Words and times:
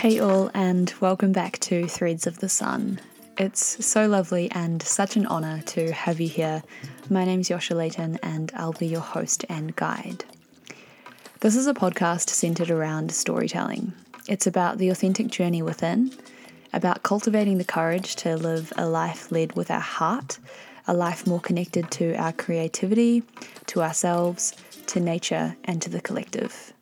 Hey, 0.00 0.18
all, 0.18 0.50
and 0.54 0.94
welcome 0.98 1.32
back 1.32 1.58
to 1.58 1.86
Threads 1.86 2.26
of 2.26 2.38
the 2.38 2.48
Sun. 2.48 3.00
It's 3.36 3.84
so 3.84 4.08
lovely 4.08 4.50
and 4.50 4.82
such 4.82 5.14
an 5.14 5.26
honour 5.26 5.60
to 5.66 5.92
have 5.92 6.20
you 6.20 6.26
here. 6.26 6.62
My 7.10 7.26
name's 7.26 7.50
Josje 7.50 7.76
Leyten, 7.76 8.18
and 8.22 8.50
I'll 8.56 8.72
be 8.72 8.86
your 8.86 9.02
host 9.02 9.44
and 9.50 9.76
guide. 9.76 10.24
This 11.40 11.54
is 11.54 11.66
a 11.66 11.74
podcast 11.74 12.30
centered 12.30 12.70
around 12.70 13.12
storytelling. 13.12 13.92
It's 14.26 14.46
about 14.46 14.78
the 14.78 14.88
authentic 14.88 15.26
journey 15.26 15.60
within, 15.60 16.10
about 16.72 17.02
cultivating 17.02 17.58
the 17.58 17.64
courage 17.64 18.16
to 18.16 18.38
live 18.38 18.72
a 18.78 18.88
life 18.88 19.30
led 19.30 19.54
with 19.54 19.70
our 19.70 19.80
heart, 19.80 20.38
a 20.86 20.94
life 20.94 21.26
more 21.26 21.40
connected 21.40 21.90
to 21.90 22.14
our 22.14 22.32
creativity, 22.32 23.22
to 23.66 23.82
ourselves, 23.82 24.54
to 24.86 24.98
nature, 24.98 25.58
and 25.64 25.82
to 25.82 25.90
the 25.90 26.00
collective. 26.00 26.72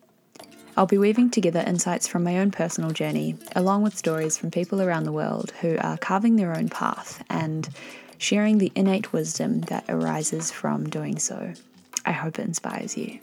I'll 0.79 0.87
be 0.87 0.97
weaving 0.97 1.31
together 1.31 1.65
insights 1.67 2.07
from 2.07 2.23
my 2.23 2.39
own 2.39 2.53
personal 2.53 2.93
journey, 2.93 3.35
along 3.57 3.83
with 3.83 3.99
stories 3.99 4.39
from 4.39 4.53
people 4.53 4.81
around 4.81 5.03
the 5.03 5.13
world 5.13 5.51
who 5.61 5.77
are 5.81 5.99
carving 5.99 6.37
their 6.37 6.57
own 6.57 6.69
path 6.69 7.25
and 7.29 7.69
sharing 8.17 8.59
the 8.59 8.71
innate 8.77 9.13
wisdom 9.13 9.63
that 9.63 9.85
arises 9.89 10.53
from 10.53 10.89
doing 10.89 11.19
so. 11.19 11.53
I 12.07 12.13
hope 12.13 12.39
it 12.39 12.45
inspires 12.45 12.97
you. 12.97 13.19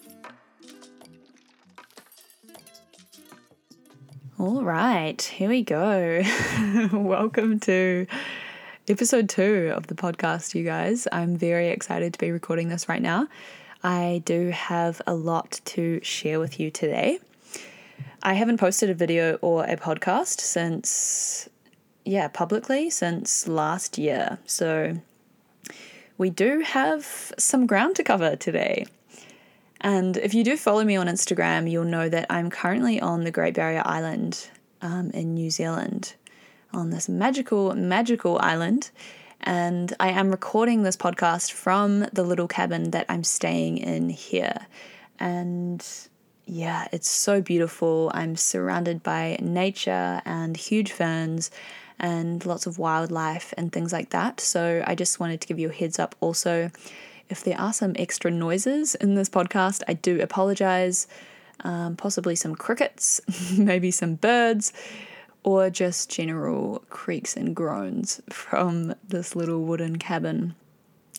All 4.38 4.62
right, 4.62 5.22
here 5.22 5.48
we 5.48 5.64
go. 5.64 6.24
Welcome 6.92 7.62
to 7.62 8.06
episode 8.90 9.30
two 9.30 9.72
of 9.74 9.88
the 9.88 9.96
podcast, 9.96 10.56
you 10.56 10.66
guys. 10.66 11.08
I'm 11.10 11.38
very 11.38 11.70
excited 11.70 12.12
to 12.12 12.20
be 12.20 12.32
recording 12.32 12.68
this 12.68 12.90
right 12.90 13.02
now. 13.02 13.30
I 13.82 14.24
do 14.26 14.50
have 14.50 15.02
a 15.08 15.14
lot 15.16 15.62
to 15.64 16.02
share 16.04 16.42
with 16.42 16.60
you 16.60 16.70
today. 16.70 17.20
I 18.26 18.34
haven't 18.34 18.58
posted 18.58 18.90
a 18.90 18.96
video 18.96 19.36
or 19.36 19.66
a 19.66 19.78
podcast 19.78 20.40
since, 20.40 21.48
yeah, 22.06 22.28
publicly 22.28 22.90
since 22.90 23.48
last 23.48 24.00
year. 24.00 24.40
So 24.48 24.98
we 26.18 26.32
do 26.32 26.62
have 26.62 27.34
some 27.38 27.68
ground 27.68 27.98
to 27.98 28.04
cover 28.04 28.36
today. 28.36 28.88
And 29.80 30.18
if 30.18 30.34
you 30.34 30.44
do 30.44 30.58
follow 30.58 30.84
me 30.84 30.96
on 30.96 31.06
Instagram, 31.06 31.70
you'll 31.70 31.84
know 31.86 32.10
that 32.10 32.26
I'm 32.32 32.50
currently 32.50 33.00
on 33.00 33.26
the 33.26 33.32
Great 33.32 33.54
Barrier 33.54 33.84
Island 33.86 34.50
um, 34.82 35.12
in 35.12 35.36
New 35.36 35.52
Zealand, 35.52 36.16
on 36.74 36.90
this 36.90 37.08
magical, 37.08 37.76
magical 37.76 38.40
island. 38.40 38.90
And 39.42 39.94
I 40.00 40.10
am 40.10 40.32
recording 40.32 40.82
this 40.82 40.98
podcast 40.98 41.52
from 41.52 42.08
the 42.12 42.24
little 42.24 42.48
cabin 42.48 42.90
that 42.90 43.06
I'm 43.08 43.24
staying 43.24 43.78
in 43.78 44.10
here. 44.10 44.66
And 45.20 45.86
yeah, 46.46 46.88
it's 46.92 47.10
so 47.10 47.42
beautiful. 47.42 48.12
I'm 48.14 48.36
surrounded 48.36 49.04
by 49.04 49.38
nature 49.42 50.22
and 50.26 50.56
huge 50.56 50.92
ferns 50.92 51.52
and 52.00 52.46
lots 52.46 52.66
of 52.66 52.78
wildlife 52.78 53.54
and 53.58 53.72
things 53.72 53.94
like 53.94 54.10
that. 54.10 54.40
So 54.40 54.84
I 54.86 54.96
just 54.96 55.20
wanted 55.20 55.42
to 55.42 55.48
give 55.48 55.60
you 55.60 55.70
a 55.70 55.74
heads 55.74 55.98
up 55.98 56.16
also 56.20 56.72
if 57.30 57.44
there 57.44 57.60
are 57.60 57.74
some 57.74 57.94
extra 57.98 58.30
noises 58.30 58.96
in 58.96 59.16
this 59.16 59.30
podcast, 59.30 59.82
I 59.88 59.94
do 59.94 60.22
apologize. 60.22 61.08
Um, 61.64 61.96
possibly 61.96 62.36
some 62.36 62.54
crickets, 62.56 63.22
maybe 63.58 63.90
some 63.90 64.16
birds, 64.16 64.74
or 65.44 65.70
just 65.70 66.10
general 66.10 66.84
creaks 66.90 67.38
and 67.38 67.56
groans 67.56 68.22
from 68.30 68.94
this 69.08 69.36
little 69.36 69.64
wooden 69.64 69.98
cabin. 69.98 70.54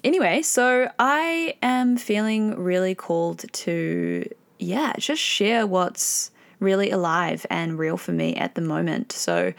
Anyway, 0.05 0.42
so 0.42 0.90
I 0.98 1.56
am 1.62 1.96
feeling 1.96 2.55
really 2.62 2.94
called 2.94 3.50
to, 3.50 4.28
yeah, 4.58 4.92
just 4.98 5.22
share 5.22 5.67
what's 5.67 6.30
really 6.61 6.90
alive 6.90 7.44
and 7.50 7.78
real 7.78 7.96
for 7.96 8.12
me 8.12 8.34
at 8.36 8.55
the 8.55 8.61
moment. 8.61 9.12
So 9.12 9.52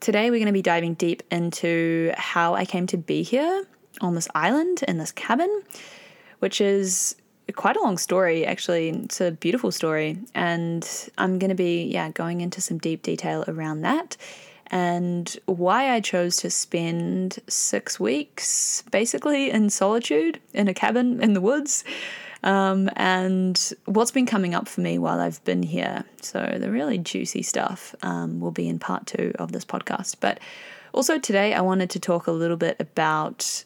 today 0.00 0.30
we're 0.30 0.38
going 0.38 0.46
to 0.46 0.52
be 0.52 0.62
diving 0.62 0.94
deep 0.94 1.22
into 1.30 2.12
how 2.16 2.54
I 2.54 2.64
came 2.64 2.86
to 2.88 2.96
be 2.96 3.22
here 3.22 3.66
on 4.00 4.14
this 4.14 4.28
island 4.34 4.84
in 4.86 4.98
this 4.98 5.12
cabin, 5.12 5.62
which 6.38 6.60
is 6.60 7.16
quite 7.56 7.76
a 7.76 7.82
long 7.82 7.98
story 7.98 8.46
actually. 8.46 8.90
It's 8.90 9.20
a 9.20 9.32
beautiful 9.32 9.72
story, 9.72 10.18
and 10.34 10.88
I'm 11.18 11.38
going 11.38 11.50
to 11.50 11.56
be 11.56 11.84
yeah 11.84 12.10
going 12.10 12.40
into 12.40 12.60
some 12.60 12.78
deep 12.78 13.02
detail 13.02 13.44
around 13.48 13.80
that 13.82 14.16
and 14.70 15.34
why 15.46 15.92
I 15.92 16.00
chose 16.00 16.36
to 16.38 16.50
spend 16.50 17.38
six 17.48 17.98
weeks 17.98 18.82
basically 18.90 19.50
in 19.50 19.70
solitude 19.70 20.40
in 20.52 20.68
a 20.68 20.74
cabin 20.74 21.22
in 21.22 21.32
the 21.32 21.40
woods. 21.40 21.84
Um, 22.42 22.88
and 22.94 23.72
what's 23.86 24.10
been 24.10 24.26
coming 24.26 24.54
up 24.54 24.68
for 24.68 24.80
me 24.80 24.98
while 24.98 25.20
I've 25.20 25.42
been 25.44 25.62
here. 25.62 26.04
So, 26.22 26.56
the 26.60 26.70
really 26.70 26.98
juicy 26.98 27.42
stuff 27.42 27.94
um, 28.02 28.40
will 28.40 28.52
be 28.52 28.68
in 28.68 28.78
part 28.78 29.06
two 29.06 29.32
of 29.38 29.52
this 29.52 29.64
podcast. 29.64 30.16
But 30.20 30.38
also, 30.92 31.18
today 31.18 31.54
I 31.54 31.60
wanted 31.60 31.90
to 31.90 32.00
talk 32.00 32.26
a 32.26 32.32
little 32.32 32.56
bit 32.56 32.76
about 32.78 33.64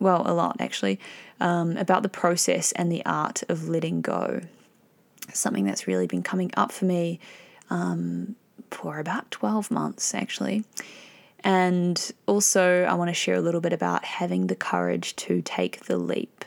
well, 0.00 0.22
a 0.24 0.32
lot 0.32 0.56
actually, 0.60 0.98
um, 1.40 1.76
about 1.76 2.02
the 2.02 2.08
process 2.08 2.72
and 2.72 2.90
the 2.90 3.04
art 3.04 3.42
of 3.48 3.68
letting 3.68 4.00
go. 4.00 4.40
Something 5.32 5.64
that's 5.64 5.86
really 5.86 6.06
been 6.06 6.22
coming 6.22 6.50
up 6.56 6.72
for 6.72 6.86
me 6.86 7.20
um, 7.68 8.34
for 8.70 8.98
about 8.98 9.30
12 9.30 9.70
months 9.70 10.14
actually. 10.14 10.64
And 11.42 12.10
also, 12.26 12.84
I 12.84 12.94
want 12.94 13.08
to 13.08 13.14
share 13.14 13.36
a 13.36 13.40
little 13.40 13.60
bit 13.60 13.72
about 13.72 14.04
having 14.04 14.48
the 14.48 14.56
courage 14.56 15.16
to 15.16 15.40
take 15.40 15.84
the 15.84 15.96
leap. 15.96 16.44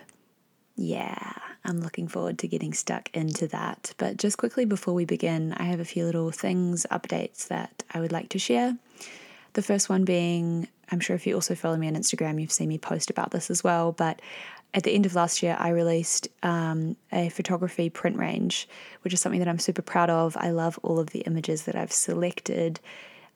Yeah, 0.76 1.34
I'm 1.66 1.80
looking 1.80 2.08
forward 2.08 2.40
to 2.40 2.48
getting 2.48 2.74
stuck 2.74 3.10
into 3.14 3.48
that. 3.48 3.94
But 3.98 4.18
just 4.18 4.38
quickly 4.38 4.66
before 4.66 4.94
we 4.94 5.06
begin, 5.06 5.54
I 5.54 5.64
have 5.64 5.80
a 5.80 5.86
few 5.86 6.06
little 6.06 6.32
things, 6.32 6.86
updates 6.92 7.48
that 7.48 7.84
I 7.92 8.00
would 8.00 8.12
like 8.12 8.30
to 8.30 8.40
share. 8.40 8.78
The 9.54 9.62
first 9.62 9.90
one 9.90 10.04
being 10.04 10.68
I'm 10.94 11.00
sure 11.00 11.16
if 11.16 11.26
you 11.26 11.34
also 11.34 11.56
follow 11.56 11.76
me 11.76 11.88
on 11.88 11.96
Instagram, 11.96 12.40
you've 12.40 12.52
seen 12.52 12.70
me 12.70 12.78
post 12.78 13.10
about 13.10 13.32
this 13.32 13.50
as 13.50 13.64
well. 13.64 13.92
But 13.92 14.22
at 14.76 14.84
the 14.84 14.94
end 14.94 15.06
of 15.06 15.16
last 15.16 15.42
year, 15.42 15.56
I 15.60 15.70
released 15.70 16.28
um, 16.44 16.96
a 17.12 17.30
photography 17.30 17.90
print 17.90 18.18
range, 18.18 18.68
which 19.02 19.14
is 19.14 19.22
something 19.22 19.40
that 19.40 19.48
I'm 19.48 19.60
super 19.60 19.82
proud 19.82 20.10
of. 20.10 20.38
I 20.38 20.52
love 20.52 20.80
all 20.84 21.00
of 21.00 21.12
the 21.12 21.22
images 21.22 21.64
that 21.64 21.76
I've 21.76 21.92
selected 21.92 22.80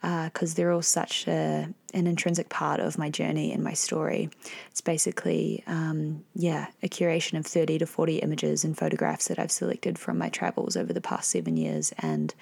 because 0.01 0.53
uh, 0.53 0.55
they're 0.55 0.71
all 0.71 0.81
such 0.81 1.27
a, 1.27 1.67
an 1.93 2.07
intrinsic 2.07 2.49
part 2.49 2.79
of 2.79 2.97
my 2.97 3.09
journey 3.09 3.51
and 3.51 3.63
my 3.63 3.73
story. 3.73 4.29
It's 4.69 4.81
basically, 4.81 5.63
um, 5.67 6.23
yeah, 6.35 6.67
a 6.83 6.87
curation 6.87 7.37
of 7.39 7.45
30 7.45 7.79
to 7.79 7.85
40 7.85 8.17
images 8.17 8.63
and 8.63 8.77
photographs 8.77 9.27
that 9.27 9.39
I've 9.39 9.51
selected 9.51 9.97
from 9.97 10.17
my 10.17 10.29
travels 10.29 10.77
over 10.77 10.93
the 10.93 11.01
past 11.01 11.29
seven 11.29 11.57
years. 11.57 11.93
And 11.97 12.33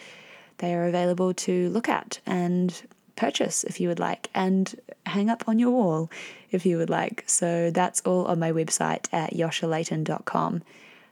they 0.57 0.73
are 0.73 0.85
available 0.85 1.33
to 1.33 1.69
look 1.69 1.87
at 1.89 2.19
and 2.25 2.81
purchase 3.15 3.63
if 3.63 3.79
you 3.79 3.87
would 3.87 3.99
like 3.99 4.29
and 4.33 4.75
hang 5.05 5.29
up 5.29 5.47
on 5.47 5.57
your 5.59 5.71
wall 5.71 6.09
if 6.51 6.65
you 6.65 6.77
would 6.77 6.89
like. 6.89 7.23
So 7.25 7.71
that's 7.71 8.01
all 8.01 8.25
on 8.25 8.39
my 8.39 8.51
website 8.51 9.07
at 9.13 9.33
josjeleyten.com. 9.33 10.63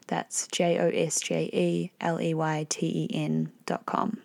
That's 0.08 0.48
J 0.48 0.80
O 0.80 0.90
S 0.90 1.22
J 1.22 1.50
E 1.54 1.92
L 2.02 2.20
E 2.20 2.34
Y 2.34 2.66
T 2.70 3.08
E 3.10 3.16
N.com. 3.16 4.18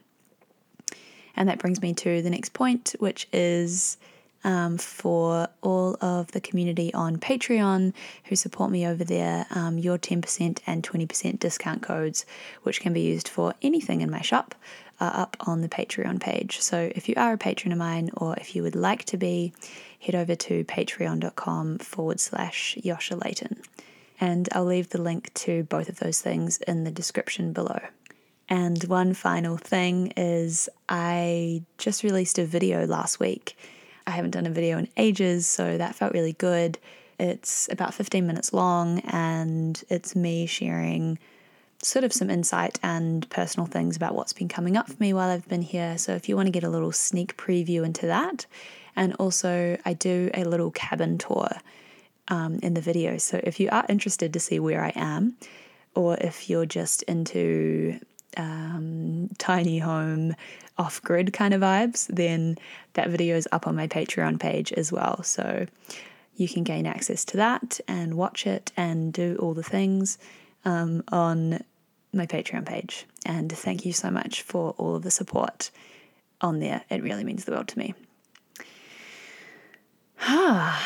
And 1.38 1.48
that 1.48 1.60
brings 1.60 1.80
me 1.80 1.94
to 1.94 2.20
the 2.20 2.30
next 2.30 2.52
point, 2.52 2.96
which 2.98 3.28
is 3.32 3.96
um, 4.42 4.76
for 4.76 5.48
all 5.62 5.96
of 6.00 6.32
the 6.32 6.40
community 6.40 6.92
on 6.92 7.16
Patreon 7.16 7.92
who 8.24 8.34
support 8.34 8.72
me 8.72 8.84
over 8.84 9.04
there, 9.04 9.46
um, 9.52 9.78
your 9.78 9.98
10% 9.98 10.58
and 10.66 10.82
20% 10.82 11.38
discount 11.38 11.80
codes, 11.80 12.26
which 12.64 12.80
can 12.80 12.92
be 12.92 13.02
used 13.02 13.28
for 13.28 13.54
anything 13.62 14.00
in 14.00 14.10
my 14.10 14.20
shop 14.20 14.56
are 15.00 15.14
up 15.14 15.36
on 15.46 15.60
the 15.60 15.68
Patreon 15.68 16.18
page. 16.18 16.58
So 16.60 16.90
if 16.92 17.08
you 17.08 17.14
are 17.16 17.34
a 17.34 17.38
patron 17.38 17.70
of 17.70 17.78
mine 17.78 18.10
or 18.16 18.34
if 18.36 18.56
you 18.56 18.64
would 18.64 18.74
like 18.74 19.04
to 19.04 19.16
be, 19.16 19.52
head 20.00 20.16
over 20.16 20.34
to 20.34 20.64
patreon.com 20.64 21.78
forward 21.78 22.18
slash 22.18 22.76
Josje 22.84 23.16
Leyten. 23.16 23.62
And 24.20 24.48
I'll 24.50 24.64
leave 24.64 24.88
the 24.88 25.00
link 25.00 25.32
to 25.34 25.62
both 25.62 25.88
of 25.88 26.00
those 26.00 26.20
things 26.20 26.58
in 26.66 26.82
the 26.82 26.90
description 26.90 27.52
below. 27.52 27.78
And 28.48 28.82
one 28.84 29.12
final 29.14 29.56
thing 29.56 30.12
is 30.16 30.68
I 30.88 31.62
just 31.76 32.02
released 32.02 32.38
a 32.38 32.46
video 32.46 32.86
last 32.86 33.20
week. 33.20 33.56
I 34.06 34.12
haven't 34.12 34.30
done 34.30 34.46
a 34.46 34.50
video 34.50 34.78
in 34.78 34.88
ages, 34.96 35.46
so 35.46 35.76
that 35.76 35.94
felt 35.94 36.14
really 36.14 36.32
good. 36.32 36.78
It's 37.18 37.68
about 37.70 37.94
15 37.94 38.26
minutes 38.26 38.52
long 38.52 39.00
and 39.00 39.82
it's 39.90 40.16
me 40.16 40.46
sharing 40.46 41.18
sort 41.82 42.04
of 42.04 42.12
some 42.12 42.30
insight 42.30 42.78
and 42.82 43.28
personal 43.30 43.66
things 43.66 43.96
about 43.96 44.14
what's 44.14 44.32
been 44.32 44.48
coming 44.48 44.76
up 44.76 44.88
for 44.88 44.96
me 44.98 45.12
while 45.12 45.28
I've 45.28 45.48
been 45.48 45.62
here. 45.62 45.98
So 45.98 46.14
if 46.14 46.28
you 46.28 46.36
want 46.36 46.46
to 46.46 46.52
get 46.52 46.64
a 46.64 46.70
little 46.70 46.92
sneak 46.92 47.36
preview 47.36 47.84
into 47.84 48.06
that, 48.06 48.46
and 48.96 49.14
also 49.14 49.76
I 49.84 49.92
do 49.92 50.30
a 50.34 50.44
little 50.44 50.70
cabin 50.70 51.18
tour 51.18 51.48
um, 52.28 52.58
in 52.62 52.74
the 52.74 52.80
video. 52.80 53.18
So 53.18 53.40
if 53.44 53.60
you 53.60 53.68
are 53.70 53.84
interested 53.88 54.32
to 54.32 54.40
see 54.40 54.58
where 54.58 54.82
I 54.82 54.92
am, 54.94 55.36
or 55.94 56.16
if 56.20 56.48
you're 56.48 56.66
just 56.66 57.02
into 57.04 58.00
um, 58.38 59.28
tiny 59.38 59.78
home, 59.78 60.34
off 60.78 61.02
grid 61.02 61.32
kind 61.32 61.52
of 61.52 61.60
vibes, 61.60 62.06
then 62.06 62.56
that 62.94 63.10
video 63.10 63.36
is 63.36 63.48
up 63.52 63.66
on 63.66 63.74
my 63.74 63.88
Patreon 63.88 64.38
page 64.38 64.72
as 64.72 64.92
well. 64.92 65.22
So 65.22 65.66
you 66.36 66.48
can 66.48 66.62
gain 66.62 66.86
access 66.86 67.24
to 67.26 67.36
that 67.38 67.80
and 67.88 68.14
watch 68.14 68.46
it 68.46 68.70
and 68.76 69.12
do 69.12 69.36
all 69.40 69.54
the 69.54 69.62
things 69.62 70.18
um, 70.64 71.02
on 71.08 71.62
my 72.12 72.26
Patreon 72.26 72.64
page. 72.64 73.06
And 73.26 73.50
thank 73.52 73.84
you 73.84 73.92
so 73.92 74.10
much 74.10 74.42
for 74.42 74.70
all 74.78 74.96
of 74.96 75.02
the 75.02 75.10
support. 75.10 75.70
on 76.40 76.60
there. 76.60 76.84
It 76.88 77.02
really 77.02 77.24
means 77.24 77.44
the 77.44 77.52
world 77.52 77.68
to 77.68 77.78
me. 77.78 77.94
Ah, 80.20 80.84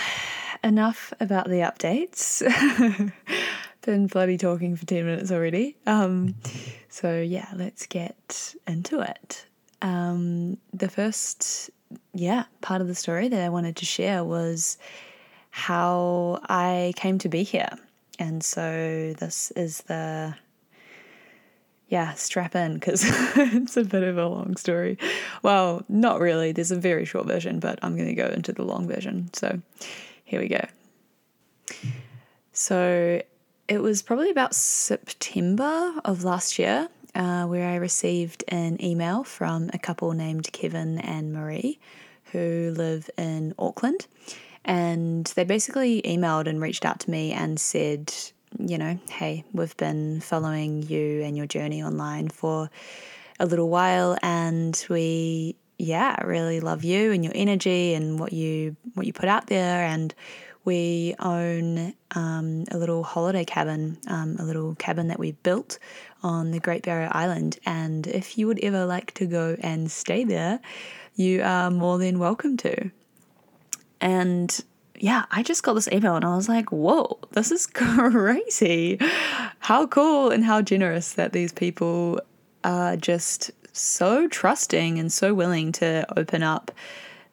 enough 0.62 1.12
about 1.18 1.46
the 1.48 1.60
updates. 1.60 2.42
Been 3.82 4.06
bloody 4.06 4.38
talking 4.38 4.76
for 4.76 4.86
10 4.86 5.04
minutes 5.04 5.32
already. 5.32 5.76
Um, 5.86 6.36
so, 6.88 7.20
yeah, 7.20 7.48
let's 7.56 7.86
get 7.86 8.54
into 8.66 9.00
it. 9.00 9.44
Um, 9.82 10.56
the 10.72 10.88
first, 10.88 11.68
yeah, 12.14 12.44
part 12.60 12.80
of 12.80 12.86
the 12.86 12.94
story 12.94 13.28
that 13.28 13.40
I 13.40 13.48
wanted 13.48 13.74
to 13.76 13.84
share 13.84 14.22
was 14.22 14.78
how 15.50 16.38
I 16.48 16.92
came 16.96 17.18
to 17.18 17.28
be 17.28 17.42
here. 17.42 17.70
And 18.20 18.44
so, 18.44 19.14
this 19.18 19.50
is 19.56 19.78
the 19.82 20.36
yeah, 21.92 22.14
strap 22.14 22.54
in 22.54 22.74
because 22.74 23.04
it's 23.36 23.76
a 23.76 23.84
bit 23.84 24.02
of 24.02 24.16
a 24.16 24.26
long 24.26 24.56
story. 24.56 24.96
Well, 25.42 25.84
not 25.90 26.20
really. 26.20 26.52
There's 26.52 26.70
a 26.70 26.76
very 26.76 27.04
short 27.04 27.26
version, 27.26 27.60
but 27.60 27.78
I'm 27.82 27.96
going 27.96 28.08
to 28.08 28.14
go 28.14 28.28
into 28.28 28.52
the 28.52 28.62
long 28.62 28.88
version. 28.88 29.28
So 29.34 29.60
here 30.24 30.40
we 30.40 30.48
go. 30.48 30.64
So 32.54 33.20
it 33.72 33.80
was 33.80 34.02
probably 34.02 34.30
about 34.30 34.54
September 34.54 35.94
of 36.04 36.24
last 36.24 36.58
year 36.58 36.88
uh, 37.14 37.46
where 37.46 37.66
I 37.66 37.76
received 37.76 38.44
an 38.48 38.82
email 38.84 39.24
from 39.24 39.70
a 39.72 39.78
couple 39.78 40.12
named 40.12 40.52
Kevin 40.52 40.98
and 40.98 41.32
Marie 41.32 41.78
who 42.32 42.74
live 42.76 43.08
in 43.16 43.54
Auckland. 43.58 44.06
And 44.66 45.24
they 45.36 45.44
basically 45.44 46.02
emailed 46.02 46.46
and 46.46 46.60
reached 46.60 46.84
out 46.84 47.00
to 47.00 47.10
me 47.10 47.32
and 47.32 47.58
said, 47.58 48.12
you 48.58 48.76
know, 48.76 48.98
hey, 49.08 49.42
we've 49.54 49.76
been 49.78 50.20
following 50.20 50.82
you 50.82 51.22
and 51.22 51.34
your 51.34 51.46
journey 51.46 51.82
online 51.82 52.28
for 52.28 52.68
a 53.40 53.46
little 53.46 53.70
while 53.70 54.18
and 54.22 54.84
we 54.90 55.56
yeah, 55.78 56.22
really 56.24 56.60
love 56.60 56.84
you 56.84 57.10
and 57.10 57.24
your 57.24 57.32
energy 57.34 57.94
and 57.94 58.20
what 58.20 58.34
you 58.34 58.76
what 58.94 59.06
you 59.06 59.14
put 59.14 59.30
out 59.30 59.46
there 59.46 59.82
and 59.82 60.14
we 60.64 61.14
own 61.18 61.94
um, 62.12 62.64
a 62.70 62.78
little 62.78 63.02
holiday 63.02 63.44
cabin, 63.44 63.98
um, 64.06 64.36
a 64.38 64.44
little 64.44 64.74
cabin 64.76 65.08
that 65.08 65.18
we 65.18 65.32
built 65.32 65.78
on 66.22 66.50
the 66.50 66.60
Great 66.60 66.84
Barrier 66.84 67.10
Island. 67.12 67.58
And 67.66 68.06
if 68.06 68.38
you 68.38 68.46
would 68.46 68.60
ever 68.60 68.84
like 68.86 69.12
to 69.14 69.26
go 69.26 69.56
and 69.60 69.90
stay 69.90 70.24
there, 70.24 70.60
you 71.16 71.42
are 71.42 71.70
more 71.70 71.98
than 71.98 72.18
welcome 72.18 72.56
to. 72.58 72.90
And 74.00 74.64
yeah, 74.96 75.24
I 75.30 75.42
just 75.42 75.64
got 75.64 75.74
this 75.74 75.88
email 75.90 76.14
and 76.14 76.24
I 76.24 76.36
was 76.36 76.48
like, 76.48 76.70
whoa, 76.70 77.18
this 77.32 77.50
is 77.50 77.66
crazy. 77.72 78.98
How 79.58 79.86
cool 79.86 80.30
and 80.30 80.44
how 80.44 80.62
generous 80.62 81.14
that 81.14 81.32
these 81.32 81.52
people 81.52 82.20
are 82.62 82.96
just 82.96 83.50
so 83.72 84.28
trusting 84.28 84.98
and 84.98 85.12
so 85.12 85.34
willing 85.34 85.72
to 85.72 86.06
open 86.16 86.42
up 86.42 86.70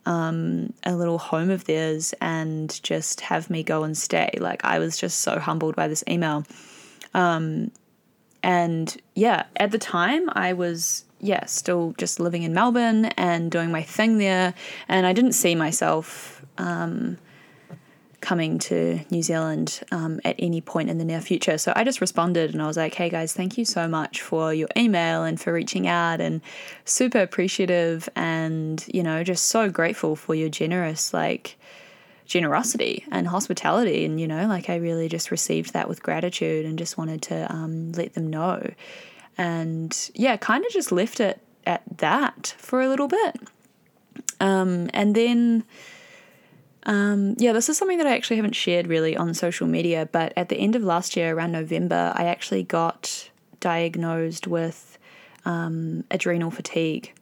um, 0.10 0.74
a 0.84 0.96
little 0.96 1.20
home 1.20 1.52
of 1.52 1.66
theirs 1.66 2.16
and 2.20 2.82
just 2.82 3.22
have 3.22 3.50
me 3.52 3.62
go 3.62 3.84
and 3.84 3.96
stay. 3.96 4.32
Like, 4.40 4.66
I 4.66 4.80
was 4.80 4.98
just 4.98 5.22
so 5.22 5.38
humbled 5.38 5.76
by 5.76 5.88
this 5.88 6.04
email. 6.10 6.44
Um, 7.14 7.70
and 8.42 8.98
yeah, 9.14 9.44
at 9.58 9.70
the 9.70 9.78
time, 9.78 10.28
I 10.34 10.54
was, 10.54 11.06
yeah, 11.20 11.46
still 11.46 11.94
just 12.00 12.20
living 12.20 12.42
in 12.42 12.54
Melbourne 12.54 13.06
and 13.18 13.52
doing 13.52 13.72
my 13.72 13.84
thing 13.84 14.18
there. 14.18 14.56
And 14.88 15.06
I 15.06 15.14
didn't 15.14 15.34
see 15.34 15.54
myself. 15.54 16.44
Um, 16.58 17.20
coming 18.22 18.60
to 18.60 19.00
New 19.10 19.22
Zealand 19.22 19.82
um, 19.92 20.20
at 20.26 20.36
any 20.40 20.62
point 20.62 20.90
in 20.90 20.98
the 20.98 21.06
near 21.06 21.22
future. 21.22 21.58
So 21.58 21.74
I 21.76 21.84
just 21.84 22.02
responded 22.02 22.54
and 22.54 22.62
I 22.62 22.68
was 22.68 22.78
like, 22.78 22.94
hey 22.94 23.10
guys, 23.10 23.34
thank 23.34 23.58
you 23.58 23.66
so 23.66 23.88
much 23.88 24.22
for 24.22 24.54
your 24.54 24.68
email 24.76 25.24
and 25.24 25.40
for 25.40 25.54
reaching 25.54 25.88
out 25.88 26.20
and 26.20 26.42
super 26.86 27.20
appreciative 27.20 28.10
and, 28.16 28.84
you 28.94 29.04
know, 29.04 29.24
just 29.24 29.48
so 29.48 29.70
grateful 29.70 30.16
for 30.16 30.36
your 30.36 30.50
generous, 30.50 31.14
like, 31.14 31.58
generosity 32.26 33.06
and 33.12 33.28
hospitality. 33.28 34.06
And, 34.06 34.22
you 34.22 34.28
know, 34.28 34.48
like 34.48 34.70
I 34.70 34.76
really 34.76 35.10
just 35.10 35.32
received 35.32 35.74
that 35.74 35.90
with 35.90 36.04
gratitude 36.04 36.66
and 36.66 36.78
just 36.78 36.98
wanted 36.98 37.24
to 37.24 37.52
um, 37.52 37.92
let 37.94 38.14
them 38.14 38.28
know. 38.28 38.72
And 39.38 40.12
yeah, 40.14 40.38
kind 40.38 40.64
of 40.64 40.72
just 40.72 40.92
left 40.92 41.20
it 41.20 41.42
at 41.66 41.82
that 41.98 42.56
for 42.58 42.82
a 42.82 42.88
little 42.88 43.08
bit. 43.08 43.36
Um, 44.40 44.90
and 44.94 45.16
then 45.16 45.64
um, 46.84 47.36
yeah, 47.38 47.52
this 47.52 47.70
is 47.70 47.78
something 47.78 47.98
that 47.98 48.08
I 48.08 48.16
actually 48.16 48.38
haven't 48.38 48.56
shared 48.56 48.88
really 48.88 49.18
on 49.18 49.34
social 49.34 49.68
media, 49.68 50.08
but 50.12 50.34
at 50.38 50.50
the 50.50 50.58
end 50.58 50.76
of 50.76 50.84
last 50.84 51.16
year, 51.16 51.36
around 51.36 51.52
November, 51.52 52.14
I 52.16 52.26
actually 52.26 52.64
got 52.64 53.30
diagnosed 53.60 54.48
with 54.48 54.98
um, 55.46 56.04
adrenal 56.10 56.52
fatigue. 56.52 57.14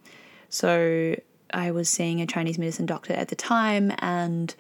So 0.49 1.15
I 1.53 1.71
was 1.71 1.89
seeing 1.89 2.21
a 2.21 2.27
Chinese 2.27 2.59
medicine 2.59 2.85
doctor 2.85 3.13
at 3.13 3.29
the 3.29 3.35
time, 3.35 3.91
and 3.99 4.53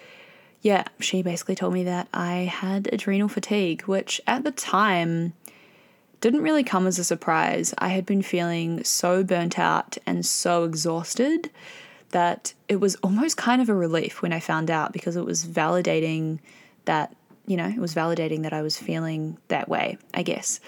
yeah, 0.61 0.85
she 0.99 1.21
basically 1.21 1.55
told 1.55 1.73
me 1.73 1.83
that 1.83 2.07
I 2.13 2.33
had 2.51 2.89
adrenal 2.91 3.27
fatigue, 3.27 3.83
which 3.83 4.19
at 4.25 4.43
the 4.43 4.51
time 4.51 5.33
didn't 6.21 6.41
really 6.41 6.63
come 6.63 6.87
as 6.87 6.97
a 6.97 7.03
surprise. 7.03 7.73
I 7.77 7.89
had 7.89 8.05
been 8.05 8.23
feeling 8.23 8.83
so 8.83 9.23
burnt 9.23 9.59
out 9.59 9.97
and 10.07 10.25
so 10.25 10.63
exhausted 10.63 11.51
that 12.11 12.53
it 12.67 12.77
was 12.77 12.95
almost 12.97 13.37
kind 13.37 13.61
of 13.61 13.69
a 13.69 13.73
relief 13.73 14.21
when 14.21 14.33
I 14.33 14.39
found 14.39 14.71
out 14.71 14.93
because 14.93 15.15
it 15.15 15.25
was 15.25 15.45
validating 15.45 16.39
that, 16.85 17.15
you 17.45 17.57
know, 17.57 17.67
it 17.67 17.79
was 17.79 17.93
validating 17.93 18.43
that 18.43 18.53
I 18.53 18.61
was 18.61 18.77
feeling 18.77 19.37
that 19.49 19.67
way, 19.67 19.97
I 20.13 20.23
guess. 20.23 20.59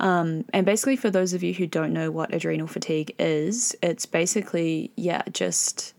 Um, 0.00 0.44
and 0.52 0.66
basically, 0.66 0.96
for 0.96 1.10
those 1.10 1.32
of 1.32 1.42
you 1.42 1.54
who 1.54 1.66
don't 1.66 1.92
know 1.92 2.10
what 2.10 2.34
adrenal 2.34 2.66
fatigue 2.66 3.14
is, 3.18 3.76
it's 3.82 4.06
basically, 4.06 4.90
yeah, 4.96 5.22
just 5.32 5.94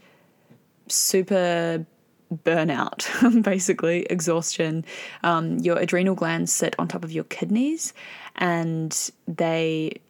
super 0.88 1.86
burnout, 2.34 3.42
basically, 3.44 4.04
exhaustion. 4.04 4.86
Um, 5.24 5.58
your 5.60 5.78
adrenal 5.78 6.16
glands 6.16 6.52
sit 6.52 6.76
on 6.80 6.88
top 6.88 7.04
of 7.04 7.12
your 7.12 7.24
kidneys 7.26 7.94
and 8.36 9.12
they, 9.28 10.02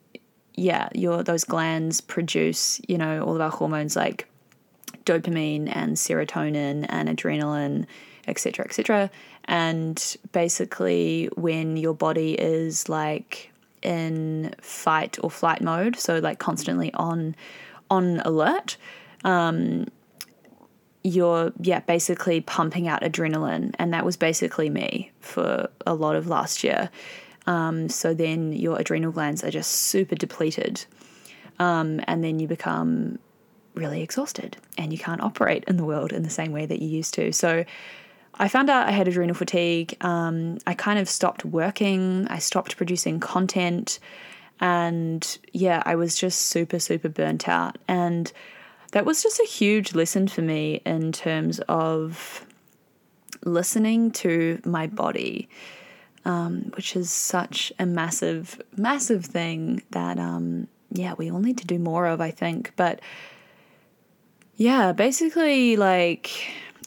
yeah, 0.55 0.89
your 0.93 1.23
those 1.23 1.43
glands 1.43 2.01
produce, 2.01 2.81
you 2.87 2.97
know, 2.97 3.23
all 3.23 3.35
of 3.35 3.41
our 3.41 3.51
hormones 3.51 3.95
like 3.95 4.27
dopamine 5.05 5.73
and 5.73 5.95
serotonin 5.95 6.85
and 6.89 7.09
adrenaline, 7.09 7.85
etc., 8.27 8.65
etc. 8.65 9.09
And 9.45 10.17
basically, 10.31 11.29
when 11.35 11.77
your 11.77 11.93
body 11.93 12.33
is 12.33 12.89
like 12.89 13.51
in 13.81 14.53
fight 14.61 15.17
or 15.21 15.29
flight 15.29 15.61
mode, 15.61 15.95
so 15.95 16.19
like 16.19 16.39
constantly 16.39 16.91
on 16.93 17.35
on 17.89 18.19
alert, 18.21 18.77
um, 19.23 19.85
you're 21.03 21.53
yeah 21.61 21.81
basically 21.81 22.41
pumping 22.41 22.87
out 22.87 23.01
adrenaline, 23.01 23.75
and 23.77 23.93
that 23.93 24.03
was 24.03 24.17
basically 24.17 24.69
me 24.69 25.11
for 25.19 25.69
a 25.85 25.93
lot 25.93 26.15
of 26.15 26.27
last 26.27 26.63
year. 26.63 26.89
Um, 27.47 27.89
so 27.89 28.15
then 28.15 28.53
your 28.53 28.79
adrenal 28.79 29.11
glands 29.11 29.43
are 29.43 29.51
just 29.51 29.71
super 29.71 30.15
depleted, 30.15 30.83
um, 31.59 32.01
and 32.07 32.23
then 32.23 32.39
you 32.39 32.47
become 32.47 33.19
really 33.75 34.01
exhausted 34.01 34.57
and 34.77 34.91
you 34.91 34.99
can't 34.99 35.21
operate 35.21 35.63
in 35.67 35.77
the 35.77 35.85
world 35.85 36.11
in 36.11 36.23
the 36.23 36.29
same 36.29 36.51
way 36.51 36.65
that 36.65 36.81
you 36.81 36.87
used 36.87 37.13
to. 37.15 37.31
So 37.31 37.65
I 38.37 38.47
found 38.47 38.69
out 38.69 38.87
I 38.87 38.91
had 38.91 39.07
adrenal 39.07 39.35
fatigue. 39.35 39.95
Um, 40.01 40.57
I 40.67 40.73
kind 40.73 40.99
of 40.99 41.07
stopped 41.07 41.45
working, 41.45 42.27
I 42.29 42.39
stopped 42.39 42.75
producing 42.77 43.19
content, 43.19 43.99
and 44.59 45.37
yeah, 45.53 45.83
I 45.85 45.95
was 45.95 46.17
just 46.17 46.43
super, 46.43 46.79
super 46.79 47.09
burnt 47.09 47.47
out. 47.47 47.77
And 47.87 48.31
that 48.91 49.05
was 49.05 49.23
just 49.23 49.39
a 49.39 49.45
huge 49.45 49.95
lesson 49.95 50.27
for 50.27 50.41
me 50.41 50.81
in 50.85 51.11
terms 51.11 51.59
of 51.67 52.45
listening 53.43 54.11
to 54.11 54.61
my 54.65 54.87
body. 54.87 55.49
Um, 56.27 56.71
which 56.75 56.95
is 56.95 57.11
such 57.11 57.71
a 57.77 57.85
massive, 57.85 58.59
massive 58.75 59.23
thing 59.23 59.83
that, 59.91 60.17
um, 60.17 60.67
yeah, 60.91 61.13
we 61.15 61.29
all 61.29 61.39
need 61.39 61.59
to 61.59 61.67
do 61.67 61.77
more 61.77 62.07
of, 62.07 62.19
I 62.19 62.31
think. 62.31 62.71
But 62.75 62.99
yeah, 64.57 64.93
basically, 64.93 65.75
like, 65.75 66.31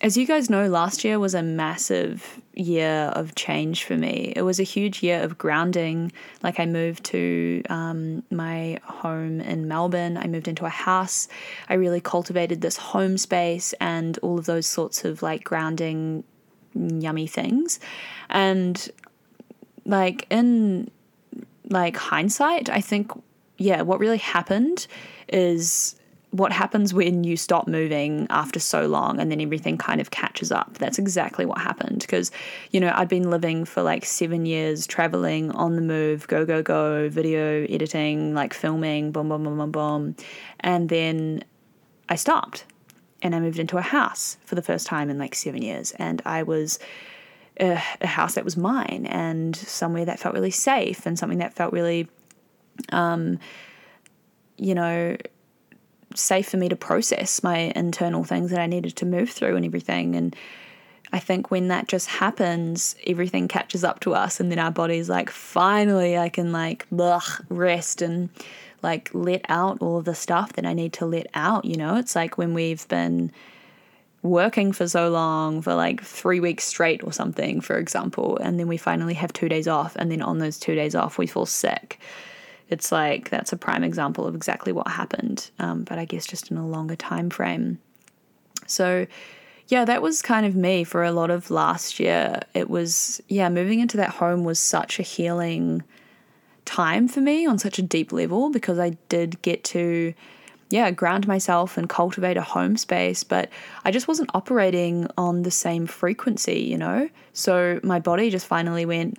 as 0.01 0.17
you 0.17 0.27
guys 0.27 0.49
know, 0.49 0.69
last 0.69 1.05
year 1.05 1.19
was 1.19 1.35
a 1.35 1.43
massive 1.43 2.41
year 2.55 3.13
of 3.15 3.35
change 3.35 3.85
for 3.85 3.97
me. 3.97 4.33
It 4.35 4.43
was 4.43 4.59
a 4.59 4.65
huge 4.65 5.03
year 5.03 5.23
of 5.23 5.39
grounding. 5.39 6.13
Like, 6.43 6.59
I 6.59 6.67
moved 6.67 7.05
to 7.05 7.63
um, 7.69 8.23
my 8.31 8.81
home 8.85 9.41
in 9.41 9.69
Melbourne, 9.69 10.17
I 10.17 10.27
moved 10.27 10.49
into 10.49 10.65
a 10.65 10.71
house. 10.71 11.29
I 11.69 11.75
really 11.75 12.01
cultivated 12.01 12.61
this 12.61 12.77
home 12.77 13.19
space 13.19 13.75
and 13.81 14.19
all 14.23 14.39
of 14.39 14.47
those 14.47 14.67
sorts 14.67 15.05
of 15.05 15.23
like 15.23 15.45
grounding, 15.45 16.25
yummy 16.75 17.27
things. 17.27 17.81
And, 18.31 18.89
like, 19.85 20.27
in 20.31 20.91
like 21.71 21.97
hindsight, 21.97 22.71
I 22.71 22.81
think, 22.81 23.11
yeah, 23.59 23.83
what 23.83 24.01
really 24.01 24.19
happened 24.19 24.87
is 25.29 25.97
what 26.31 26.53
happens 26.53 26.93
when 26.93 27.25
you 27.25 27.37
stop 27.37 27.67
moving 27.67 28.27
after 28.29 28.61
so 28.61 28.87
long 28.87 29.19
and 29.19 29.31
then 29.31 29.41
everything 29.41 29.79
kind 29.79 30.01
of 30.01 30.11
catches 30.11 30.53
up. 30.53 30.77
That's 30.79 30.99
exactly 30.99 31.47
what 31.47 31.59
happened 31.59 32.01
because, 32.01 32.31
you 32.71 32.81
know, 32.81 32.93
I'd 32.95 33.09
been 33.09 33.31
living 33.31 33.65
for 33.65 33.83
like 33.83 34.05
seven 34.05 34.45
years, 34.45 34.87
traveling 34.87 35.51
on 35.53 35.77
the 35.77 35.83
move, 35.83 36.29
go, 36.29 36.45
go, 36.45 36.63
go, 36.63 37.09
video 37.09 37.65
editing, 37.65 38.35
like 38.35 38.53
filming, 38.53 39.11
boom, 39.11 39.31
boom, 39.31 39.45
boom, 39.45 39.57
boom, 39.57 39.71
boom. 39.71 40.17
And 40.61 40.91
then 40.91 41.45
I 42.11 42.17
stopped 42.17 42.65
and 43.23 43.35
I 43.35 43.41
moved 43.41 43.59
into 43.59 43.79
a 43.79 43.83
house 43.83 44.37
for 44.45 44.55
the 44.55 44.63
first 44.63 44.87
time 44.87 45.09
in 45.09 45.19
like 45.19 45.35
seven 45.35 45.63
years. 45.63 45.93
And 45.93 46.21
I 46.27 46.43
was 46.43 46.79
a, 47.59 47.83
a 48.03 48.07
house 48.07 48.35
that 48.35 48.45
was 48.45 48.57
mine 48.57 49.07
and 49.09 49.57
somewhere 49.57 50.05
that 50.05 50.19
felt 50.19 50.35
really 50.35 50.51
safe 50.51 51.07
and 51.07 51.19
something 51.19 51.39
that 51.39 51.55
felt 51.55 51.73
really, 51.73 52.07
um, 52.93 53.39
you 54.59 54.75
know, 54.75 55.17
safe 56.15 56.49
for 56.49 56.57
me 56.57 56.69
to 56.69 56.77
process 56.77 57.43
my 57.43 57.73
internal 57.77 58.25
things 58.25 58.51
that 58.51 58.61
I 58.61 58.67
needed 58.67 58.97
to 58.97 59.07
move 59.07 59.31
through 59.31 59.57
and 59.57 59.65
everything. 59.65 60.17
And 60.17 60.35
I 61.13 61.19
think 61.19 61.51
when 61.51 61.69
that 61.69 61.89
just 61.89 62.09
happens, 62.09 62.95
everything 63.07 63.49
catches 63.49 63.85
up 63.85 64.01
to 64.01 64.15
us, 64.15 64.41
and 64.41 64.51
then 64.51 64.59
our 64.59 64.71
body's 64.71 65.09
like, 65.09 65.31
finally, 65.31 66.19
I 66.19 66.29
can 66.29 66.53
like 66.53 66.87
ugh, 66.99 67.45
rest 67.49 68.03
and 68.03 68.29
like 68.83 69.11
let 69.13 69.45
out 69.49 69.79
all 69.81 70.03
the 70.03 70.15
stuff 70.15 70.53
that 70.53 70.67
I 70.67 70.75
need 70.75 70.93
to 70.95 71.07
let 71.07 71.27
out. 71.35 71.65
You 71.65 71.77
know, 71.77 71.97
it's 71.97 72.15
like 72.15 72.39
when 72.39 72.55
we've 72.55 72.87
been 72.89 73.33
working 74.23 74.73
for 74.73 74.87
so 74.87 75.09
long 75.09 75.63
for 75.63 75.75
like 75.75 76.03
three 76.03 76.41
weeks 76.41 76.65
straight 76.65 77.03
or 77.05 77.13
something, 77.13 77.61
for 77.61 77.79
example, 77.79 78.37
and 78.39 78.59
then 78.59 78.69
we 78.69 78.77
finally 78.77 79.15
have 79.15 79.33
two 79.33 79.49
days 79.49 79.67
off, 79.69 79.97
and 79.97 80.11
then 80.11 80.21
on 80.21 80.39
those 80.39 80.59
two 80.59 80.75
days 80.75 80.95
off, 80.95 81.19
we 81.19 81.27
fall 81.27 81.47
sick. 81.47 81.99
It's 82.69 82.93
like 82.93 83.31
that's 83.31 83.53
a 83.53 83.57
prime 83.57 83.83
example 83.83 84.27
of 84.27 84.35
exactly 84.35 84.73
what 84.73 84.89
happened, 84.89 85.51
um, 85.59 85.85
but 85.85 85.99
I 85.99 86.05
guess 86.05 86.27
just 86.27 86.51
in 86.51 86.57
a 86.57 86.67
longer 86.67 86.97
time 86.97 87.31
frame. 87.31 87.79
So, 88.67 89.07
yeah, 89.69 89.85
that 89.85 90.03
was 90.03 90.23
kind 90.23 90.45
of 90.45 90.55
me 90.55 90.85
for 90.85 91.03
a 91.03 91.13
lot 91.13 91.31
of 91.31 91.51
last 91.51 91.99
year. 91.99 92.41
It 92.55 92.69
was, 92.69 93.23
yeah, 93.29 93.49
moving 93.49 93.81
into 93.81 93.97
that 93.99 94.11
home 94.11 94.45
was 94.45 94.59
such 94.59 94.99
a 94.99 95.03
healing 95.03 95.83
time 96.65 97.09
for 97.09 97.21
me 97.21 97.47
on 97.47 97.59
such 97.59 97.79
a 97.79 97.83
deep 97.83 98.13
level 98.13 98.51
because 98.51 98.79
I 98.79 98.91
did 99.09 99.41
get 99.41 99.65
to, 99.65 100.13
yeah, 100.69 100.91
ground 100.91 101.27
myself 101.27 101.79
and 101.79 101.89
cultivate 101.89 102.37
a 102.37 102.43
home 102.43 102.77
space, 102.77 103.25
but 103.25 103.49
I 103.85 103.91
just 103.91 104.09
wasn't 104.09 104.31
operating 104.35 105.09
on 105.17 105.43
the 105.43 105.51
same 105.51 105.87
frequency, 105.87 106.61
you 106.61 106.77
know? 106.77 107.09
So 107.33 107.81
my 107.83 108.01
body 108.01 108.29
just 108.29 108.47
finally 108.47 108.85
went, 108.85 109.19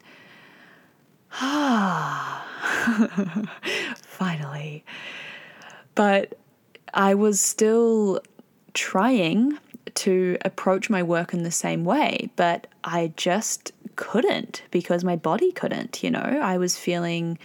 ah, 1.34 2.46
finally. 3.96 4.84
But 5.96 6.38
I 6.94 7.16
was 7.16 7.40
still 7.40 8.22
trying 8.74 9.58
to 9.96 10.38
approach 10.46 10.90
my 10.90 11.04
work 11.04 11.34
in 11.34 11.44
the 11.44 11.52
same 11.52 11.84
way, 11.84 12.30
but 12.36 12.68
I 12.84 13.12
just 13.18 13.72
couldn't 13.96 14.62
because 14.72 15.04
my 15.04 15.16
body 15.16 15.52
couldn't, 15.52 16.04
you 16.04 16.12
know. 16.12 16.20
I 16.20 16.58
was 16.58 16.78
feeling 16.78 17.38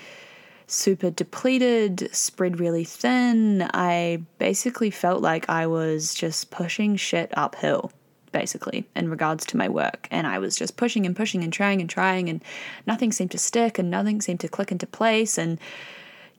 super 0.67 1.11
depleted, 1.11 2.09
spread 2.15 2.61
really 2.61 2.85
thin. 2.85 3.69
I 3.75 4.23
basically 4.39 4.91
felt 4.91 5.21
like 5.21 5.49
I 5.49 5.67
was 5.67 6.15
just 6.15 6.51
pushing 6.51 6.97
shit 6.97 7.33
uphill, 7.37 7.93
basically, 8.35 8.85
in 8.97 9.09
regards 9.09 9.47
to 9.47 9.57
my 9.57 9.69
work. 9.69 10.09
And 10.11 10.27
I 10.27 10.39
was 10.41 10.57
just 10.57 10.77
pushing 10.77 11.07
and 11.07 11.15
pushing 11.15 11.45
and 11.45 11.53
trying 11.53 11.81
and 11.81 11.89
trying, 11.89 12.29
and 12.29 12.43
nothing 12.87 13.13
seemed 13.13 13.31
to 13.31 13.39
stick 13.39 13.79
and 13.79 13.91
nothing 13.91 14.21
seemed 14.21 14.41
to 14.41 14.49
click 14.49 14.73
into 14.73 14.87
place. 14.87 15.39
And 15.39 15.59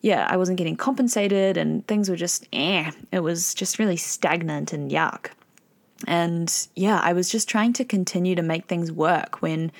yeah, 0.02 0.28
I 0.30 0.36
wasn't 0.36 0.58
getting 0.58 0.75
compensated, 0.75 1.56
and 1.56 1.88
things 1.88 2.10
were 2.10 2.18
just 2.18 2.48
eh. 2.52 2.92
It 3.14 3.22
was 3.22 3.56
just 3.56 3.80
really 3.80 3.98
stagnant 3.98 4.74
and 4.74 4.92
yuck. 4.92 5.30
And 6.06 6.54
yeah, 6.75 7.00
I 7.02 7.14
was 7.14 7.32
just 7.32 7.48
trying 7.48 7.72
to 7.74 7.86
continue 7.86 8.36
to 8.36 8.42
make 8.42 8.66
things 8.66 8.92
work 8.92 9.42
when 9.42 9.72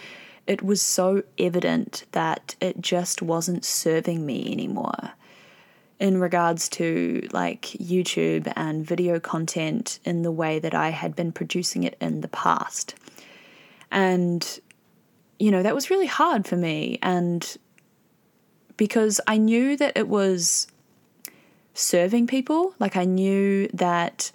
it 0.48 0.64
was 0.64 0.82
so 0.82 1.24
evident 1.38 2.06
that 2.14 2.56
it 2.62 2.80
just 2.80 3.22
wasn't 3.22 3.66
serving 3.66 4.26
me 4.26 4.52
anymore 4.52 5.12
in 6.00 6.20
regards 6.20 6.68
to 6.68 7.28
like 7.32 7.62
YouTube 7.62 8.52
and 8.56 8.86
video 8.86 9.20
content 9.20 10.00
in 10.04 10.24
the 10.24 10.32
way 10.32 10.60
that 10.60 10.74
I 10.74 10.90
had 10.90 11.16
been 11.16 11.32
producing 11.32 11.84
it 11.84 11.96
in 12.02 12.22
the 12.22 12.28
past. 12.28 12.96
And, 13.92 14.60
you 15.40 15.52
know, 15.52 15.64
that 15.64 15.76
was 15.76 15.90
really 15.90 16.08
hard 16.08 16.46
for 16.46 16.58
me. 16.58 17.00
And 17.02 17.58
because 18.78 19.22
I 19.26 19.38
knew 19.38 19.78
that 19.78 19.96
it 19.96 20.08
was 20.08 20.68
serving 21.74 22.28
people, 22.28 22.74
like 22.80 22.98
I 22.98 23.06
knew 23.06 23.70
that 23.74 24.32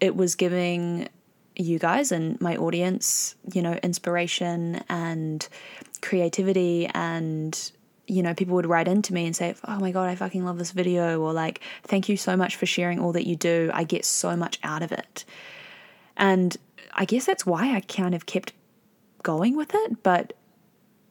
it 0.00 0.16
was 0.16 0.34
giving 0.34 1.08
you 1.56 1.78
guys 1.78 2.10
and 2.10 2.40
my 2.40 2.56
audience, 2.56 3.36
you 3.52 3.62
know, 3.62 3.74
inspiration 3.82 4.82
and 4.88 5.48
creativity 6.02 6.88
and 6.92 7.70
you 8.06 8.22
know, 8.22 8.34
people 8.34 8.54
would 8.54 8.66
write 8.66 8.88
into 8.88 9.14
me 9.14 9.26
and 9.26 9.34
say, 9.34 9.54
Oh 9.64 9.78
my 9.78 9.90
God, 9.90 10.08
I 10.08 10.14
fucking 10.14 10.44
love 10.44 10.58
this 10.58 10.72
video, 10.72 11.20
or 11.20 11.32
like, 11.32 11.60
thank 11.84 12.08
you 12.08 12.16
so 12.16 12.36
much 12.36 12.56
for 12.56 12.66
sharing 12.66 13.00
all 13.00 13.12
that 13.12 13.26
you 13.26 13.36
do. 13.36 13.70
I 13.72 13.84
get 13.84 14.04
so 14.04 14.36
much 14.36 14.58
out 14.62 14.82
of 14.82 14.92
it. 14.92 15.24
And 16.16 16.56
I 16.92 17.04
guess 17.04 17.26
that's 17.26 17.46
why 17.46 17.74
I 17.74 17.80
kind 17.80 18.14
of 18.14 18.26
kept 18.26 18.52
going 19.22 19.56
with 19.56 19.70
it, 19.74 20.02
but 20.02 20.34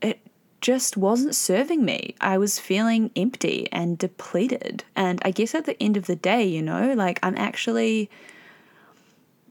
it 0.02 0.20
just 0.62 0.96
wasn't 0.96 1.36
serving 1.36 1.84
me. 1.84 2.16
I 2.22 2.38
was 2.38 2.60
feeling 2.60 3.12
empty 3.16 3.68
and 3.72 3.98
depleted. 3.98 4.84
And 4.96 5.22
I 5.26 5.32
guess 5.32 5.54
at 5.54 5.66
the 5.66 5.82
end 5.82 5.98
of 5.98 6.06
the 6.06 6.16
day, 6.16 6.46
you 6.46 6.62
know, 6.62 6.94
like 6.94 7.20
I'm 7.22 7.38
actually 7.38 8.10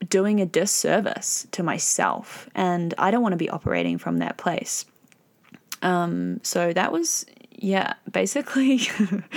doing 0.09 0.41
a 0.41 0.47
disservice 0.47 1.47
to 1.53 1.63
myself. 1.63 2.49
And 2.55 2.95
I 2.97 3.11
don't 3.11 3.23
want 3.23 3.35
to 3.35 3.37
be 3.39 3.51
operating 3.51 3.99
from 3.99 4.19
that 4.19 4.39
place. 4.39 4.87
Um, 5.83 6.41
so 6.43 6.73
that 6.73 6.93
was, 6.93 7.27
yeah, 7.51 7.95
basically 8.11 8.81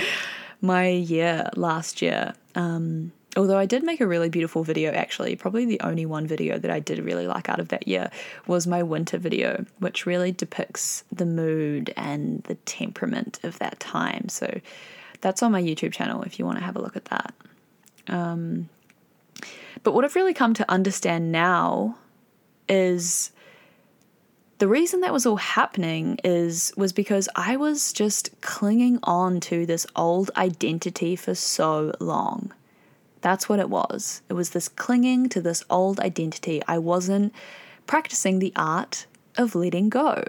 my 0.60 0.88
year 0.88 1.50
last 1.56 2.00
year. 2.00 2.34
Um, 2.54 3.12
although 3.36 3.58
I 3.58 3.66
did 3.66 3.82
make 3.82 4.00
a 4.00 4.06
really 4.06 4.28
beautiful 4.28 4.64
video, 4.64 4.92
actually, 4.92 5.36
probably 5.36 5.66
the 5.66 5.80
only 5.80 6.06
one 6.06 6.26
video 6.26 6.58
that 6.58 6.70
I 6.70 6.80
did 6.80 6.98
really 7.04 7.26
like 7.26 7.48
out 7.48 7.60
of 7.60 7.68
that 7.68 7.86
year 7.86 8.10
was 8.46 8.66
my 8.66 8.82
winter 8.82 9.18
video, 9.18 9.64
which 9.78 10.06
really 10.06 10.32
depicts 10.32 11.04
the 11.12 11.26
mood 11.26 11.92
and 11.96 12.42
the 12.44 12.54
temperament 12.54 13.38
of 13.42 13.58
that 13.58 13.78
time. 13.78 14.28
So 14.28 14.60
that's 15.20 15.42
on 15.42 15.52
my 15.52 15.62
YouTube 15.62 15.92
channel 15.92 16.22
if 16.22 16.38
you 16.38 16.46
want 16.46 16.58
to 16.58 16.64
have 16.64 16.76
a 16.76 16.82
look 16.82 16.96
at 16.96 17.06
that. 17.06 17.34
Um, 18.08 18.68
but 19.82 19.92
what 19.92 20.04
I've 20.04 20.16
really 20.16 20.34
come 20.34 20.54
to 20.54 20.70
understand 20.70 21.30
now 21.30 21.96
is 22.68 23.30
the 24.58 24.68
reason 24.68 25.00
that 25.00 25.12
was 25.12 25.26
all 25.26 25.36
happening 25.36 26.18
is 26.24 26.72
was 26.76 26.92
because 26.92 27.28
I 27.36 27.56
was 27.56 27.92
just 27.92 28.30
clinging 28.40 28.98
on 29.02 29.40
to 29.40 29.66
this 29.66 29.86
old 29.94 30.30
identity 30.36 31.14
for 31.14 31.34
so 31.34 31.94
long. 32.00 32.52
That's 33.20 33.48
what 33.48 33.58
it 33.58 33.68
was. 33.68 34.22
It 34.28 34.34
was 34.34 34.50
this 34.50 34.68
clinging 34.68 35.28
to 35.30 35.40
this 35.40 35.64
old 35.68 36.00
identity. 36.00 36.62
I 36.66 36.78
wasn't 36.78 37.34
practicing 37.86 38.38
the 38.38 38.52
art 38.56 39.06
of 39.36 39.54
letting 39.54 39.88
go. 39.88 40.22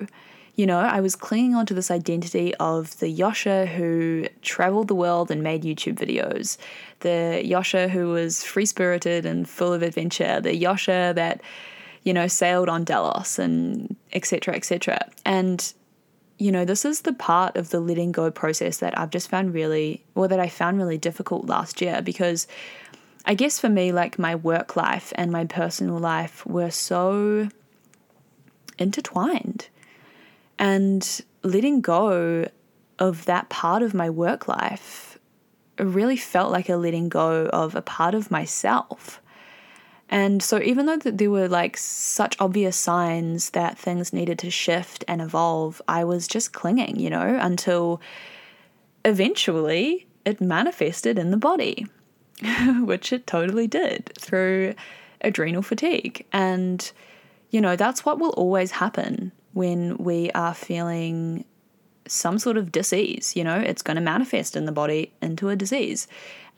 You 0.56 0.66
know, 0.66 0.80
I 0.80 1.02
was 1.02 1.16
clinging 1.16 1.54
onto 1.54 1.76
this 1.76 1.92
identity 1.92 2.56
of 2.56 2.98
the 3.00 3.16
Josje 3.16 3.68
who 3.68 4.28
traveled 4.42 4.88
the 4.88 4.96
world 4.96 5.30
and 5.30 5.44
made 5.44 5.62
YouTube 5.62 6.00
videos, 6.00 6.58
the 7.02 7.44
Josje 7.46 7.92
who 7.92 8.10
was 8.10 8.44
free 8.44 8.66
spirited 8.66 9.26
and 9.26 9.48
full 9.48 9.72
of 9.72 9.84
adventure, 9.84 10.42
the 10.42 10.60
Josje 10.60 11.14
that, 11.14 11.42
you 12.08 12.14
know, 12.14 12.26
sailed 12.28 12.70
on 12.70 12.86
Delos 12.86 13.38
and 13.38 13.94
etc. 14.14 14.56
etc. 14.56 15.10
And 15.26 15.74
you 16.38 16.54
know, 16.54 16.64
this 16.64 16.86
is 16.86 17.02
the 17.02 17.12
part 17.12 17.58
of 17.58 17.70
the 17.70 17.82
letting 17.82 18.14
go 18.14 18.32
process 18.32 18.78
that 18.78 18.98
I've 18.98 19.10
just 19.10 19.28
found 19.28 19.54
really, 19.54 20.06
or 20.16 20.30
that 20.30 20.40
I 20.40 20.48
found 20.48 20.78
really 20.78 20.98
difficult 20.98 21.48
last 21.48 21.82
year 21.82 22.02
because 22.02 22.48
I 23.26 23.34
guess 23.34 23.60
for 23.60 23.68
me, 23.68 23.92
like 23.92 24.18
my 24.18 24.36
work 24.36 24.78
life 24.78 25.12
and 25.16 25.34
my 25.34 25.44
personal 25.44 25.98
life 25.98 26.46
were 26.46 26.72
so 26.72 27.50
intertwined. 28.80 29.68
And 30.58 31.22
letting 31.44 31.82
go 31.82 32.48
of 33.00 33.26
that 33.26 33.50
part 33.50 33.84
of 33.84 33.94
my 33.94 34.10
work 34.10 34.48
life 34.48 35.20
really 35.78 36.16
felt 36.16 36.54
like 36.54 36.70
a 36.70 36.78
letting 36.78 37.10
go 37.10 37.48
of 37.48 37.76
a 37.76 37.82
part 37.82 38.16
of 38.16 38.32
myself. 38.32 39.22
And 40.10 40.42
so, 40.42 40.62
even 40.62 40.86
though 40.86 40.98
there 40.98 41.30
were 41.30 41.50
like 41.50 41.76
such 41.76 42.38
obvious 42.40 42.78
signs 42.78 43.50
that 43.52 43.78
things 43.78 44.14
needed 44.14 44.40
to 44.40 44.50
shift 44.50 45.04
and 45.08 45.22
evolve, 45.22 45.82
I 45.88 46.06
was 46.06 46.28
just 46.28 46.54
clinging, 46.54 47.00
you 47.00 47.10
know, 47.10 47.38
until 47.42 48.02
eventually 49.04 50.08
it 50.24 50.40
manifested 50.40 51.20
in 51.20 51.32
the 51.32 51.38
body, 51.38 51.88
which 52.80 53.12
it 53.12 53.28
totally 53.28 53.68
did 53.68 54.12
through 54.18 54.76
adrenal 55.22 55.62
fatigue. 55.62 56.26
And, 56.32 56.90
you 57.50 57.60
know, 57.60 57.76
that's 57.76 58.06
what 58.06 58.20
will 58.20 58.32
always 58.32 58.72
happen 58.72 59.32
when 59.54 59.98
we 59.98 60.32
are 60.32 60.54
feeling 60.54 61.44
some 62.08 62.40
sort 62.40 62.56
of 62.58 62.72
disease. 62.72 63.36
You 63.36 63.44
know, 63.44 63.60
it's 63.60 63.82
going 63.82 63.96
to 63.96 64.02
manifest 64.02 64.56
in 64.56 64.66
the 64.66 64.72
body 64.72 65.12
into 65.22 65.50
a 65.50 65.56
disease. 65.56 66.08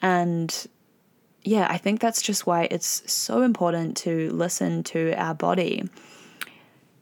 And 0.01 0.67
yeah, 1.43 1.67
I 1.69 1.77
think 1.77 1.99
that's 1.99 2.21
just 2.21 2.45
why 2.45 2.67
it's 2.69 3.11
so 3.11 3.41
important 3.41 3.97
to 3.97 4.29
listen 4.31 4.83
to 4.83 5.13
our 5.13 5.33
body. 5.33 5.87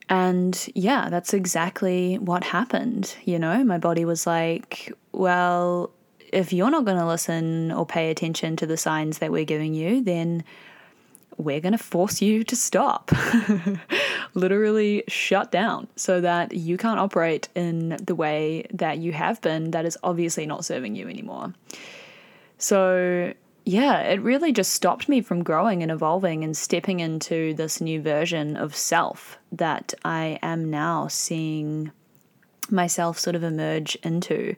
And 0.09 0.69
yeah, 0.73 1.09
that's 1.09 1.33
exactly 1.33 2.17
what 2.17 2.43
happened. 2.43 3.15
You 3.25 3.39
know, 3.39 3.63
my 3.63 3.77
body 3.77 4.05
was 4.05 4.25
like, 4.25 4.91
well, 5.11 5.91
if 6.31 6.53
you're 6.53 6.71
not 6.71 6.85
going 6.85 6.97
to 6.97 7.05
listen 7.05 7.71
or 7.71 7.85
pay 7.85 8.09
attention 8.09 8.55
to 8.57 8.65
the 8.65 8.77
signs 8.77 9.19
that 9.19 9.31
we're 9.31 9.45
giving 9.45 9.73
you, 9.73 10.03
then 10.03 10.43
we're 11.37 11.59
going 11.59 11.73
to 11.73 11.77
force 11.77 12.21
you 12.21 12.43
to 12.43 12.55
stop, 12.55 13.11
literally 14.33 15.03
shut 15.07 15.51
down, 15.51 15.87
so 15.95 16.19
that 16.21 16.53
you 16.53 16.77
can't 16.77 16.99
operate 16.99 17.47
in 17.53 17.89
the 18.01 18.15
way 18.15 18.65
that 18.73 18.97
you 18.97 19.11
have 19.13 19.39
been, 19.41 19.71
that 19.71 19.85
is 19.85 19.97
obviously 20.03 20.45
not 20.45 20.65
serving 20.65 20.95
you 20.95 21.07
anymore. 21.07 21.53
So, 22.57 23.33
yeah, 23.67 23.99
it 23.99 24.21
really 24.21 24.53
just 24.53 24.71
stopped 24.71 25.09
me 25.09 25.19
from 25.19 25.43
growing 25.43 25.83
and 25.83 25.91
evolving 25.91 26.45
and 26.45 26.55
stepping 26.55 27.01
into 27.01 27.53
this 27.55 27.81
new 27.81 28.01
version 28.01 28.55
of 28.55 28.73
self 28.73 29.37
that 29.51 29.93
I 30.05 30.39
am 30.41 30.69
now 30.69 31.09
seeing 31.09 31.91
myself 32.69 33.19
sort 33.19 33.35
of 33.35 33.43
emerge 33.43 33.95
into. 34.03 34.55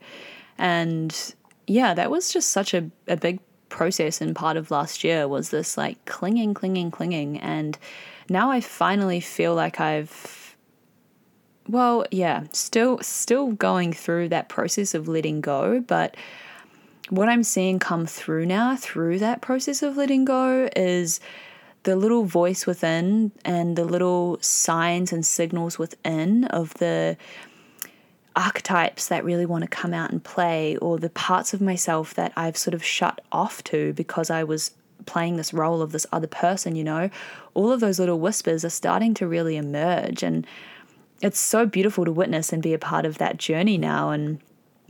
And 0.60 1.34
yeah, 1.66 1.96
that 1.96 2.12
was 2.12 2.32
just 2.32 2.52
such 2.52 2.76
a, 2.76 2.92
a 3.08 3.18
big 3.18 3.40
process 3.70 4.22
and 4.22 4.36
part 4.36 4.58
of 4.58 4.70
last 4.70 5.04
year 5.04 5.28
was 5.28 5.50
this 5.50 5.76
like 5.76 6.06
clinging, 6.06 6.54
clinging, 6.54 6.92
clinging. 6.92 7.40
And 7.40 7.80
now 8.30 8.52
I 8.52 8.62
finally 8.62 9.22
feel 9.22 9.56
like 9.56 9.80
I've 9.80 10.56
well, 11.68 12.06
yeah, 12.12 12.44
still 12.52 13.00
still 13.00 13.54
going 13.54 13.92
through 13.92 14.30
that 14.30 14.50
process 14.50 14.94
of 14.94 15.08
letting 15.08 15.42
go, 15.42 15.80
but 15.80 16.16
what 17.10 17.30
I'm 17.30 17.44
seeing 17.44 17.80
come 17.80 18.06
through 18.06 18.46
now 18.46 18.76
through 18.76 19.20
that 19.20 19.42
process 19.42 19.82
of 19.82 19.98
letting 19.98 20.26
go 20.26 20.70
is 20.76 21.20
the 21.84 21.96
little 21.96 22.26
voice 22.26 22.66
within 22.66 23.32
and 23.46 23.76
the 23.76 23.86
little 23.86 24.38
signs 24.42 25.14
and 25.14 25.26
signals 25.26 25.80
within 25.80 26.44
of 26.46 26.74
the 26.76 27.18
archetypes 28.36 29.08
that 29.08 29.24
really 29.24 29.46
want 29.46 29.64
to 29.64 29.68
come 29.68 29.94
out 29.94 30.12
and 30.12 30.24
play, 30.24 30.78
or 30.78 30.98
the 30.98 31.10
parts 31.10 31.54
of 31.54 31.62
myself 31.62 32.14
that 32.14 32.32
I've 32.36 32.58
sort 32.58 32.74
of 32.74 32.84
shut 32.84 33.22
off 33.32 33.64
to 33.66 33.94
because 33.94 34.30
I 34.30 34.44
was 34.44 34.72
playing 35.06 35.38
this 35.38 35.54
role 35.54 35.82
of 35.82 35.92
this 35.92 36.06
other 36.12 36.28
person, 36.28 36.76
you 36.76 36.84
know, 36.84 37.10
all 37.54 37.72
of 37.72 37.80
those 37.80 38.00
little 38.00 38.20
whispers 38.20 38.64
are 38.64 38.70
starting 38.70 39.14
to 39.16 39.28
really 39.28 39.58
emerge. 39.58 40.24
And 40.24 40.46
it's 41.22 41.40
so 41.40 41.66
beautiful 41.66 42.06
to 42.06 42.12
witness 42.12 42.54
and 42.54 42.62
be 42.62 42.74
a 42.74 42.80
part 42.80 43.06
of 43.06 43.18
that 43.18 43.38
journey 43.38 43.78
now. 43.78 44.12
And 44.12 44.40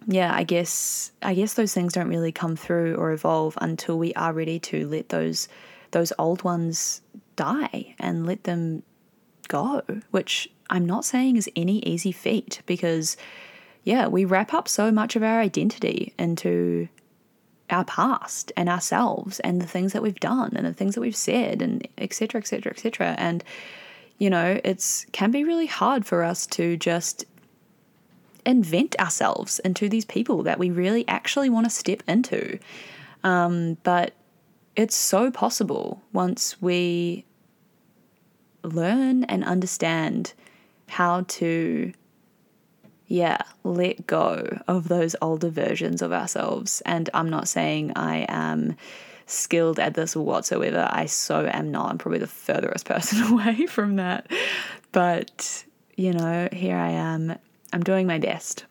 yeah, 0.07 0.33
I 0.33 0.43
guess 0.43 1.11
I 1.21 1.33
guess 1.33 1.53
those 1.53 1.73
things 1.73 1.93
don't 1.93 2.09
really 2.09 2.31
come 2.31 2.55
through 2.55 2.95
or 2.95 3.11
evolve 3.11 3.57
until 3.61 3.97
we 3.97 4.13
are 4.13 4.33
ready 4.33 4.59
to 4.59 4.87
let 4.87 5.09
those 5.09 5.47
those 5.91 6.13
old 6.19 6.43
ones 6.43 7.01
die 7.35 7.95
and 7.99 8.25
let 8.25 8.43
them 8.43 8.83
go, 9.47 9.81
which 10.11 10.49
I'm 10.69 10.85
not 10.85 11.05
saying 11.05 11.35
is 11.35 11.49
any 11.55 11.79
easy 11.79 12.11
feat 12.11 12.61
because, 12.65 13.17
yeah, 13.83 14.07
we 14.07 14.25
wrap 14.25 14.53
up 14.53 14.67
so 14.67 14.91
much 14.91 15.15
of 15.15 15.23
our 15.23 15.39
identity 15.39 16.13
into 16.17 16.87
our 17.69 17.85
past 17.85 18.51
and 18.57 18.69
ourselves 18.69 19.39
and 19.41 19.61
the 19.61 19.67
things 19.67 19.93
that 19.93 20.01
we've 20.01 20.19
done 20.19 20.53
and 20.55 20.65
the 20.65 20.73
things 20.73 20.95
that 20.95 21.01
we've 21.01 21.15
said 21.15 21.61
and 21.61 21.87
etc 21.99 22.39
etc 22.39 22.71
etc 22.71 23.15
and 23.19 23.43
you 24.17 24.27
know 24.27 24.59
it's 24.63 25.05
can 25.11 25.29
be 25.29 25.43
really 25.43 25.67
hard 25.67 26.03
for 26.03 26.23
us 26.23 26.47
to 26.47 26.77
just 26.77 27.25
invent 28.45 28.95
ourselves 28.99 29.59
into 29.59 29.89
these 29.89 30.05
people 30.05 30.43
that 30.43 30.59
we 30.59 30.69
really 30.69 31.07
actually 31.07 31.49
want 31.49 31.65
to 31.65 31.69
step 31.69 32.01
into 32.07 32.59
um, 33.23 33.77
but 33.83 34.13
it's 34.75 34.95
so 34.95 35.29
possible 35.29 36.01
once 36.13 36.61
we 36.61 37.25
learn 38.63 39.23
and 39.25 39.43
understand 39.43 40.33
how 40.87 41.25
to 41.27 41.93
yeah, 43.09 43.39
let 43.63 44.05
go 44.05 44.59
of 44.67 44.87
those 44.87 45.15
older 45.19 45.49
versions 45.49 46.03
of 46.03 46.13
ourselves. 46.13 46.81
And 46.85 47.09
I'm 47.15 47.29
not 47.29 47.47
saying 47.47 47.93
I 47.95 48.27
am 48.29 48.77
skilled 49.25 49.79
at 49.79 49.95
this 49.95 50.15
whatsoever. 50.15 50.87
I 50.91 51.07
so 51.07 51.49
am 51.51 51.71
not. 51.71 51.89
I'm 51.89 51.97
probably 51.97 52.19
the 52.19 52.27
furthest 52.27 52.85
person 52.85 53.33
away 53.33 53.65
from 53.65 53.95
that. 53.95 54.31
But, 54.91 55.65
you 55.97 56.13
know, 56.13 56.49
here 56.53 56.77
I 56.77 56.91
am. 56.91 57.35
I'm 57.73 57.83
doing 57.83 58.07
my 58.07 58.19
best. 58.19 58.65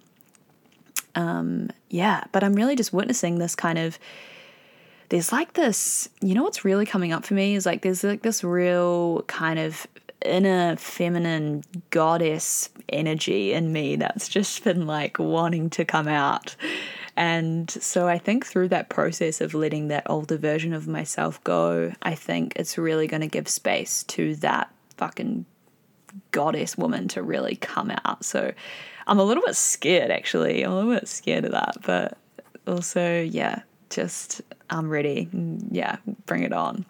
Um, 1.14 1.70
yeah, 1.90 2.24
but 2.32 2.44
I'm 2.44 2.54
really 2.54 2.76
just 2.76 2.92
witnessing 2.92 3.38
this 3.38 3.54
kind 3.54 3.78
of 3.78 3.98
there's 5.08 5.32
like 5.32 5.54
this, 5.54 6.08
you 6.20 6.34
know 6.34 6.42
what's 6.42 6.64
really 6.64 6.84
coming 6.84 7.12
up 7.12 7.24
for 7.24 7.34
me 7.34 7.54
is 7.54 7.64
like 7.64 7.82
there's 7.82 8.04
like 8.04 8.22
this 8.22 8.44
real 8.44 9.22
kind 9.22 9.58
of 9.58 9.86
inner 10.24 10.76
feminine 10.76 11.62
goddess 11.90 12.68
energy 12.88 13.52
in 13.52 13.72
me 13.72 13.96
that's 13.96 14.28
just 14.28 14.64
been 14.64 14.86
like 14.86 15.18
wanting 15.18 15.70
to 15.70 15.84
come 15.84 16.08
out. 16.08 16.56
And 17.16 17.70
so 17.70 18.06
I 18.06 18.18
think 18.18 18.46
through 18.46 18.68
that 18.68 18.90
process 18.90 19.40
of 19.40 19.54
letting 19.54 19.88
that 19.88 20.08
older 20.08 20.36
version 20.36 20.72
of 20.72 20.86
myself 20.86 21.42
go, 21.42 21.92
I 22.02 22.14
think 22.14 22.52
it's 22.56 22.78
really 22.78 23.06
going 23.06 23.22
to 23.22 23.26
give 23.26 23.48
space 23.48 24.04
to 24.04 24.36
that 24.36 24.72
fucking 24.96 25.46
goddess 26.30 26.76
woman 26.76 27.08
to 27.08 27.22
really 27.22 27.56
come 27.56 27.92
out. 28.04 28.24
So 28.24 28.52
I'm 29.06 29.18
a 29.18 29.24
little 29.24 29.42
bit 29.44 29.56
scared 29.56 30.10
actually. 30.10 30.62
I'm 30.62 30.72
a 30.72 30.74
little 30.76 30.94
bit 30.94 31.08
scared 31.08 31.44
of 31.44 31.52
that, 31.52 31.76
but 31.84 32.18
also, 32.66 33.22
yeah, 33.22 33.62
just 33.90 34.42
I'm 34.70 34.90
ready. 34.90 35.28
Yeah, 35.70 35.96
bring 36.26 36.42
it 36.42 36.52
on. 36.52 36.84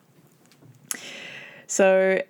So 1.66 2.22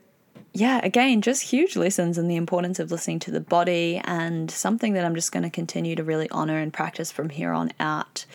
yeah, 0.53 0.81
again, 0.83 1.23
just 1.23 1.43
huge 1.43 1.77
lessons 1.77 2.19
in 2.19 2.27
the 2.27 2.37
importance 2.37 2.79
of 2.79 2.91
listening 2.91 3.21
to 3.21 3.31
the 3.31 3.41
body 3.41 4.01
and 4.05 4.51
something 4.51 4.95
that 4.95 5.05
I'm 5.05 5.15
just 5.15 5.31
going 5.31 5.45
to 5.45 5.51
continue 5.51 5.95
to 5.95 6.03
really 6.03 6.29
honor 6.31 6.59
and 6.59 6.73
practice 6.73 7.13
from 7.13 7.29
here 7.29 7.53
on 7.53 7.71
out. 7.79 8.27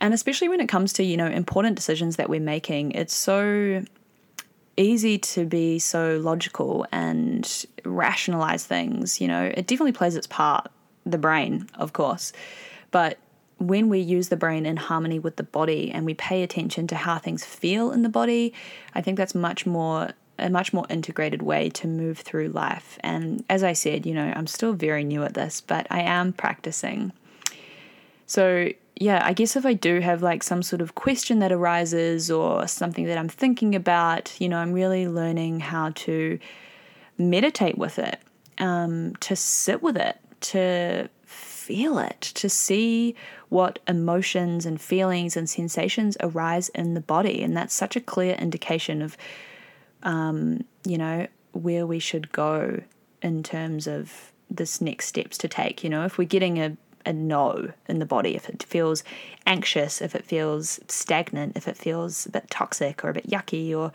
And 0.00 0.14
especially 0.14 0.48
when 0.48 0.60
it 0.60 0.68
comes 0.68 0.92
to, 0.94 1.04
you 1.04 1.16
know, 1.16 1.26
important 1.26 1.76
decisions 1.76 2.16
that 2.16 2.28
we're 2.28 2.40
making, 2.40 2.92
it's 2.92 3.14
so 3.14 3.84
easy 4.78 5.18
to 5.18 5.44
be 5.44 5.78
so 5.78 6.18
logical 6.18 6.86
and 6.92 7.66
rationalize 7.84 8.64
things, 8.64 9.20
you 9.20 9.28
know. 9.28 9.52
It 9.54 9.66
definitely 9.66 9.92
plays 9.92 10.16
its 10.16 10.26
part, 10.26 10.70
the 11.04 11.18
brain, 11.18 11.68
of 11.74 11.92
course. 11.92 12.32
But 12.90 13.18
when 13.58 13.88
we 13.88 13.98
use 13.98 14.28
the 14.28 14.36
brain 14.36 14.64
in 14.64 14.76
harmony 14.76 15.18
with 15.18 15.36
the 15.36 15.42
body 15.42 15.90
and 15.90 16.06
we 16.06 16.14
pay 16.14 16.42
attention 16.42 16.86
to 16.86 16.96
how 16.96 17.18
things 17.18 17.44
feel 17.44 17.90
in 17.90 18.02
the 18.02 18.08
body, 18.08 18.54
I 18.94 19.02
think 19.02 19.18
that's 19.18 19.34
much 19.34 19.66
more 19.66 20.10
a 20.38 20.48
much 20.48 20.72
more 20.72 20.86
integrated 20.88 21.42
way 21.42 21.68
to 21.68 21.88
move 21.88 22.18
through 22.18 22.48
life. 22.48 22.96
And 23.00 23.44
as 23.50 23.64
I 23.64 23.72
said, 23.72 24.06
you 24.06 24.14
know, 24.14 24.32
I'm 24.36 24.46
still 24.46 24.72
very 24.72 25.02
new 25.02 25.24
at 25.24 25.34
this, 25.34 25.60
but 25.60 25.88
I 25.90 26.02
am 26.02 26.32
practicing. 26.32 27.12
So, 28.26 28.70
yeah, 29.00 29.22
I 29.24 29.32
guess 29.32 29.54
if 29.54 29.64
I 29.64 29.74
do 29.74 30.00
have 30.00 30.22
like 30.22 30.42
some 30.42 30.62
sort 30.62 30.82
of 30.82 30.96
question 30.96 31.38
that 31.38 31.52
arises 31.52 32.30
or 32.30 32.66
something 32.66 33.06
that 33.06 33.16
I'm 33.16 33.28
thinking 33.28 33.76
about, 33.76 34.34
you 34.40 34.48
know, 34.48 34.58
I'm 34.58 34.72
really 34.72 35.06
learning 35.06 35.60
how 35.60 35.90
to 35.90 36.38
meditate 37.16 37.78
with 37.78 37.98
it, 38.00 38.18
um, 38.58 39.14
to 39.20 39.36
sit 39.36 39.82
with 39.82 39.96
it, 39.96 40.18
to 40.40 41.08
feel 41.24 41.98
it, 41.98 42.20
to 42.20 42.48
see 42.48 43.14
what 43.50 43.78
emotions 43.86 44.66
and 44.66 44.80
feelings 44.80 45.36
and 45.36 45.48
sensations 45.48 46.16
arise 46.20 46.68
in 46.70 46.94
the 46.94 47.00
body. 47.00 47.42
And 47.42 47.56
that's 47.56 47.74
such 47.74 47.94
a 47.94 48.00
clear 48.00 48.34
indication 48.34 49.00
of 49.00 49.16
um, 50.02 50.64
you 50.84 50.98
know, 50.98 51.26
where 51.52 51.86
we 51.86 51.98
should 51.98 52.32
go 52.32 52.80
in 53.22 53.42
terms 53.42 53.86
of 53.86 54.32
this 54.50 54.80
next 54.80 55.06
steps 55.06 55.38
to 55.38 55.48
take. 55.48 55.84
You 55.84 55.90
know, 55.90 56.04
if 56.04 56.18
we're 56.18 56.24
getting 56.24 56.58
a, 56.58 56.76
a 57.06 57.12
no 57.12 57.72
in 57.88 57.98
the 57.98 58.06
body, 58.06 58.34
if 58.34 58.48
it 58.48 58.62
feels 58.62 59.04
anxious, 59.46 60.00
if 60.00 60.14
it 60.14 60.24
feels 60.24 60.80
stagnant, 60.88 61.56
if 61.56 61.68
it 61.68 61.76
feels 61.76 62.26
a 62.26 62.30
bit 62.30 62.50
toxic 62.50 63.04
or 63.04 63.10
a 63.10 63.14
bit 63.14 63.28
yucky, 63.28 63.76
or, 63.76 63.92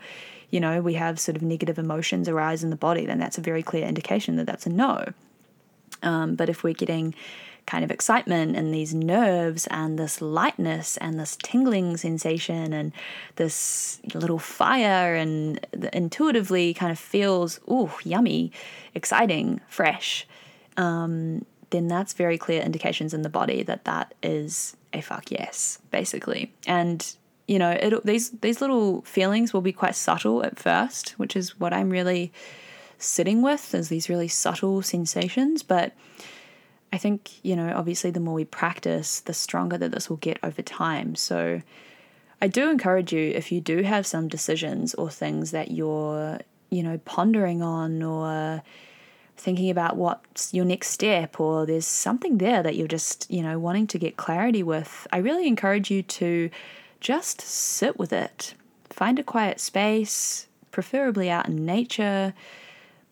you 0.50 0.60
know, 0.60 0.80
we 0.80 0.94
have 0.94 1.20
sort 1.20 1.36
of 1.36 1.42
negative 1.42 1.78
emotions 1.78 2.28
arise 2.28 2.64
in 2.64 2.70
the 2.70 2.76
body, 2.76 3.06
then 3.06 3.18
that's 3.18 3.38
a 3.38 3.42
very 3.42 3.62
clear 3.62 3.86
indication 3.86 4.36
that 4.36 4.46
that's 4.46 4.66
a 4.66 4.70
no. 4.70 5.12
Um, 6.02 6.34
but 6.34 6.48
if 6.48 6.62
we're 6.62 6.74
getting 6.74 7.14
kind 7.66 7.84
of 7.84 7.90
excitement 7.90 8.56
and 8.56 8.74
these 8.74 8.94
nerves 8.94 9.66
and 9.68 9.98
this 9.98 10.20
lightness 10.20 10.96
and 10.98 11.18
this 11.18 11.36
tingling 11.36 11.96
sensation 11.96 12.72
and 12.72 12.92
this 13.36 14.00
little 14.12 14.38
fire 14.38 15.14
and 15.14 15.66
intuitively 15.92 16.74
kind 16.74 16.92
of 16.92 16.98
feels, 16.98 17.60
ooh, 17.70 17.90
yummy, 18.04 18.52
exciting, 18.94 19.60
fresh, 19.66 20.26
um, 20.76 21.44
then 21.74 21.88
that's 21.88 22.12
very 22.12 22.38
clear 22.38 22.62
indications 22.62 23.12
in 23.12 23.22
the 23.22 23.28
body 23.28 23.62
that 23.64 23.84
that 23.84 24.14
is 24.22 24.76
a 24.92 25.00
fuck 25.00 25.30
yes, 25.30 25.78
basically. 25.90 26.52
And 26.66 27.04
you 27.48 27.58
know, 27.58 27.70
it, 27.72 28.06
these 28.06 28.30
these 28.30 28.60
little 28.60 29.02
feelings 29.02 29.52
will 29.52 29.60
be 29.60 29.72
quite 29.72 29.96
subtle 29.96 30.44
at 30.44 30.58
first, 30.58 31.10
which 31.18 31.36
is 31.36 31.58
what 31.58 31.72
I'm 31.72 31.90
really 31.90 32.32
sitting 32.98 33.42
with, 33.42 33.74
is 33.74 33.88
these 33.88 34.08
really 34.08 34.28
subtle 34.28 34.82
sensations, 34.82 35.62
but 35.62 35.92
I 36.92 36.96
think, 36.96 37.44
you 37.44 37.56
know, 37.56 37.72
obviously 37.74 38.12
the 38.12 38.20
more 38.20 38.34
we 38.34 38.44
practice, 38.44 39.18
the 39.20 39.34
stronger 39.34 39.76
that 39.76 39.90
this 39.90 40.08
will 40.08 40.16
get 40.18 40.38
over 40.44 40.62
time. 40.62 41.16
So 41.16 41.60
I 42.40 42.46
do 42.46 42.70
encourage 42.70 43.12
you 43.12 43.32
if 43.34 43.50
you 43.50 43.60
do 43.60 43.82
have 43.82 44.06
some 44.06 44.28
decisions 44.28 44.94
or 44.94 45.10
things 45.10 45.50
that 45.50 45.72
you're, 45.72 46.38
you 46.70 46.84
know, 46.84 46.98
pondering 47.04 47.62
on 47.62 48.02
or 48.02 48.62
thinking 49.36 49.70
about 49.70 49.96
what's 49.96 50.54
your 50.54 50.64
next 50.64 50.88
step 50.88 51.38
or 51.40 51.66
there's 51.66 51.86
something 51.86 52.38
there 52.38 52.62
that 52.62 52.76
you're 52.76 52.88
just, 52.88 53.30
you 53.30 53.42
know, 53.42 53.58
wanting 53.58 53.86
to 53.88 53.98
get 53.98 54.16
clarity 54.16 54.62
with, 54.62 55.06
I 55.12 55.18
really 55.18 55.46
encourage 55.46 55.90
you 55.90 56.02
to 56.02 56.50
just 57.00 57.40
sit 57.40 57.98
with 57.98 58.12
it. 58.12 58.54
Find 58.90 59.18
a 59.18 59.24
quiet 59.24 59.60
space, 59.60 60.46
preferably 60.70 61.30
out 61.30 61.48
in 61.48 61.66
nature, 61.66 62.34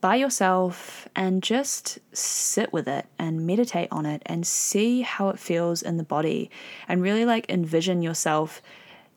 by 0.01 0.17
yourself, 0.17 1.09
and 1.15 1.43
just 1.43 1.99
sit 2.13 2.73
with 2.73 2.89
it 2.89 3.07
and 3.19 3.47
meditate 3.47 3.89
on 3.93 4.05
it 4.07 4.23
and 4.27 4.47
see 4.47 5.03
how 5.03 5.29
it 5.29 5.39
feels 5.39 5.83
in 5.83 5.97
the 5.97 6.03
body. 6.03 6.51
And 6.89 7.03
really 7.03 7.25
like 7.25 7.49
envision 7.49 8.03
yourself, 8.03 8.63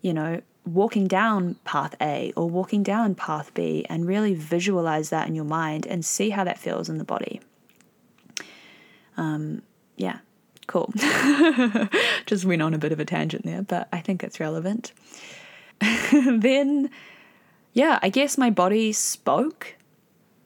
you 0.02 0.14
know, 0.14 0.42
walking 0.66 1.08
down 1.08 1.56
path 1.64 1.96
A 2.02 2.34
or 2.36 2.50
walking 2.50 2.84
down 2.84 3.16
path 3.16 3.54
B 3.54 3.86
and 3.90 4.08
really 4.08 4.34
visualize 4.34 5.10
that 5.10 5.28
in 5.28 5.36
your 5.36 5.46
mind 5.46 5.86
and 5.86 6.04
see 6.04 6.32
how 6.32 6.44
that 6.44 6.58
feels 6.58 6.90
in 6.90 6.98
the 6.98 7.04
body. 7.04 7.40
Um, 9.18 9.62
yeah, 9.96 10.20
cool. 10.68 10.92
Just 12.26 12.46
went 12.46 12.62
on 12.62 12.74
a 12.74 12.78
bit 12.78 12.92
of 12.92 13.00
a 13.00 13.06
tangent 13.06 13.46
there, 13.46 13.62
but 13.62 13.88
I 13.94 14.02
think 14.02 14.24
it's 14.24 14.40
relevant. 14.40 14.92
then, 16.12 16.90
yeah, 17.74 18.00
I 18.02 18.10
guess 18.10 18.38
my 18.38 18.50
body 18.50 18.92
spoke. 18.92 19.76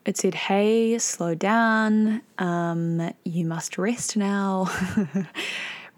It 0.05 0.17
said, 0.17 0.33
hey, 0.33 0.97
slow 0.97 1.35
down. 1.35 2.21
Um, 2.37 3.13
you 3.23 3.45
must 3.45 3.77
rest 3.77 4.17
now. 4.17 4.69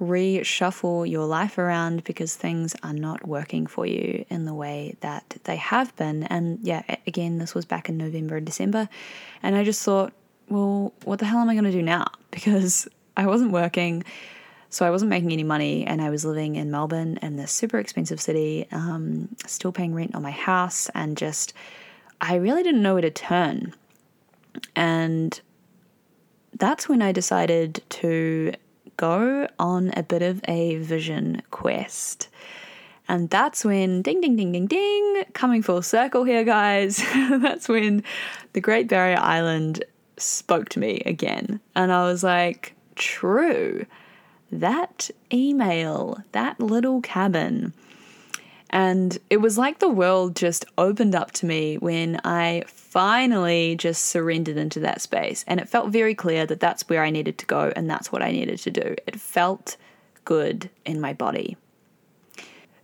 reshuffle 0.01 1.07
your 1.07 1.25
life 1.25 1.59
around 1.59 2.03
because 2.03 2.35
things 2.35 2.75
are 2.81 2.93
not 2.93 3.27
working 3.27 3.67
for 3.67 3.85
you 3.85 4.25
in 4.29 4.45
the 4.45 4.53
way 4.53 4.95
that 5.01 5.37
they 5.43 5.57
have 5.57 5.95
been. 5.95 6.23
And 6.23 6.57
yeah, 6.63 6.81
again, 7.05 7.37
this 7.37 7.53
was 7.53 7.65
back 7.65 7.87
in 7.87 7.97
November 7.97 8.37
and 8.37 8.45
December. 8.45 8.89
And 9.43 9.55
I 9.55 9.63
just 9.63 9.83
thought, 9.83 10.11
well, 10.49 10.91
what 11.03 11.19
the 11.19 11.25
hell 11.25 11.39
am 11.39 11.49
I 11.49 11.53
going 11.53 11.65
to 11.65 11.71
do 11.71 11.83
now? 11.83 12.07
Because 12.31 12.87
I 13.17 13.27
wasn't 13.27 13.51
working. 13.51 14.05
So 14.69 14.85
I 14.85 14.89
wasn't 14.89 15.09
making 15.09 15.33
any 15.33 15.43
money, 15.43 15.85
and 15.85 16.01
I 16.01 16.09
was 16.09 16.23
living 16.23 16.55
in 16.55 16.71
Melbourne 16.71 17.19
in 17.21 17.35
this 17.35 17.51
super 17.51 17.77
expensive 17.77 18.21
city, 18.21 18.67
um, 18.71 19.27
still 19.45 19.73
paying 19.73 19.93
rent 19.93 20.15
on 20.15 20.23
my 20.23 20.31
house, 20.31 20.89
and 20.95 21.17
just 21.17 21.53
I 22.21 22.35
really 22.35 22.63
didn't 22.63 22.81
know 22.81 22.93
where 22.93 23.01
to 23.01 23.11
turn. 23.11 23.73
And 24.73 25.41
that's 26.57 26.87
when 26.87 27.01
I 27.01 27.11
decided 27.11 27.83
to 27.89 28.53
go 29.01 29.47
on 29.57 29.91
a 29.97 30.03
bit 30.03 30.21
of 30.21 30.41
a 30.47 30.75
vision 30.75 31.41
quest. 31.49 32.29
And 33.07 33.31
that's 33.31 33.65
when, 33.65 34.03
ding, 34.03 34.21
ding, 34.21 34.35
ding, 34.35 34.51
ding, 34.51 34.67
ding, 34.67 35.23
coming 35.33 35.63
full 35.63 35.81
circle 35.81 36.23
here, 36.23 36.43
guys. 36.43 36.97
that's 37.41 37.67
when 37.67 38.03
the 38.53 38.61
Great 38.61 38.87
Barrier 38.87 39.17
Island 39.19 39.83
spoke 40.17 40.69
to 40.69 40.79
me 40.79 41.01
again. 41.07 41.59
And 41.75 41.91
I 41.91 42.05
was 42.05 42.23
like, 42.23 42.75
true. 42.93 43.87
That 44.51 45.09
email, 45.33 46.19
that 46.33 46.59
little 46.59 47.01
cabin, 47.01 47.73
and 48.71 49.17
it 49.29 49.37
was 49.37 49.57
like 49.57 49.79
the 49.79 49.89
world 49.89 50.35
just 50.35 50.65
opened 50.77 51.13
up 51.13 51.31
to 51.33 51.45
me 51.45 51.77
when 51.77 52.21
I 52.23 52.63
finally 52.67 53.75
just 53.75 54.05
surrendered 54.05 54.55
into 54.55 54.79
that 54.79 55.01
space. 55.01 55.43
And 55.45 55.59
it 55.59 55.67
felt 55.67 55.89
very 55.89 56.15
clear 56.15 56.45
that 56.45 56.61
that's 56.61 56.87
where 56.87 57.03
I 57.03 57.09
needed 57.09 57.37
to 57.39 57.45
go 57.45 57.73
and 57.75 57.89
that's 57.89 58.11
what 58.13 58.21
I 58.21 58.31
needed 58.31 58.59
to 58.59 58.71
do. 58.71 58.95
It 59.05 59.19
felt 59.19 59.75
good 60.23 60.69
in 60.85 61.01
my 61.01 61.11
body. 61.11 61.57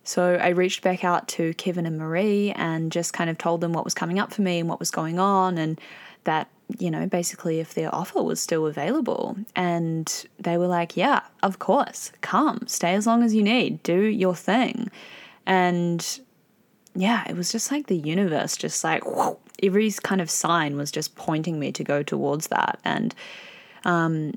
So 0.04 0.36
I 0.36 0.50
reached 0.50 0.82
back 0.82 1.06
out 1.06 1.28
to 1.30 1.54
Kevin 1.54 1.86
and 1.86 1.98
Marie 1.98 2.52
and 2.52 2.92
just 2.92 3.14
kind 3.14 3.30
of 3.30 3.38
told 3.38 3.62
them 3.62 3.72
what 3.72 3.86
was 3.86 3.94
coming 3.94 4.20
up 4.20 4.34
for 4.34 4.42
me 4.42 4.60
and 4.60 4.68
what 4.68 4.80
was 4.80 4.92
going 4.92 5.20
on 5.20 5.58
and 5.58 5.80
that, 6.26 6.50
you 6.80 6.92
know, 6.92 7.08
basically 7.08 7.60
if 7.60 7.74
their 7.74 7.94
offer 7.96 8.22
was 8.22 8.42
still 8.42 8.68
available. 8.68 9.38
And 9.56 10.26
they 10.38 10.58
were 10.58 10.68
like, 10.68 10.98
yeah, 10.98 11.22
of 11.44 11.60
course, 11.60 12.12
come, 12.20 12.68
stay 12.68 12.94
as 12.94 13.08
long 13.08 13.24
as 13.24 13.34
you 13.34 13.44
need, 13.44 13.84
do 13.84 14.02
your 14.02 14.36
thing. 14.36 14.92
And 15.48 16.20
yeah, 16.94 17.24
it 17.28 17.36
was 17.36 17.52
just 17.52 17.72
like 17.72 17.88
the 17.88 17.98
universe, 17.98 18.56
just 18.56 18.84
like 18.84 19.04
whoa, 19.06 19.40
every 19.64 19.92
kind 20.04 20.22
of 20.22 20.30
sign 20.30 20.76
was 20.76 20.92
just 20.92 21.16
pointing 21.16 21.60
me 21.60 21.72
to 21.72 21.84
go 21.84 22.04
towards 22.04 22.48
that. 22.48 22.80
And 22.84 23.16
um, 23.86 24.34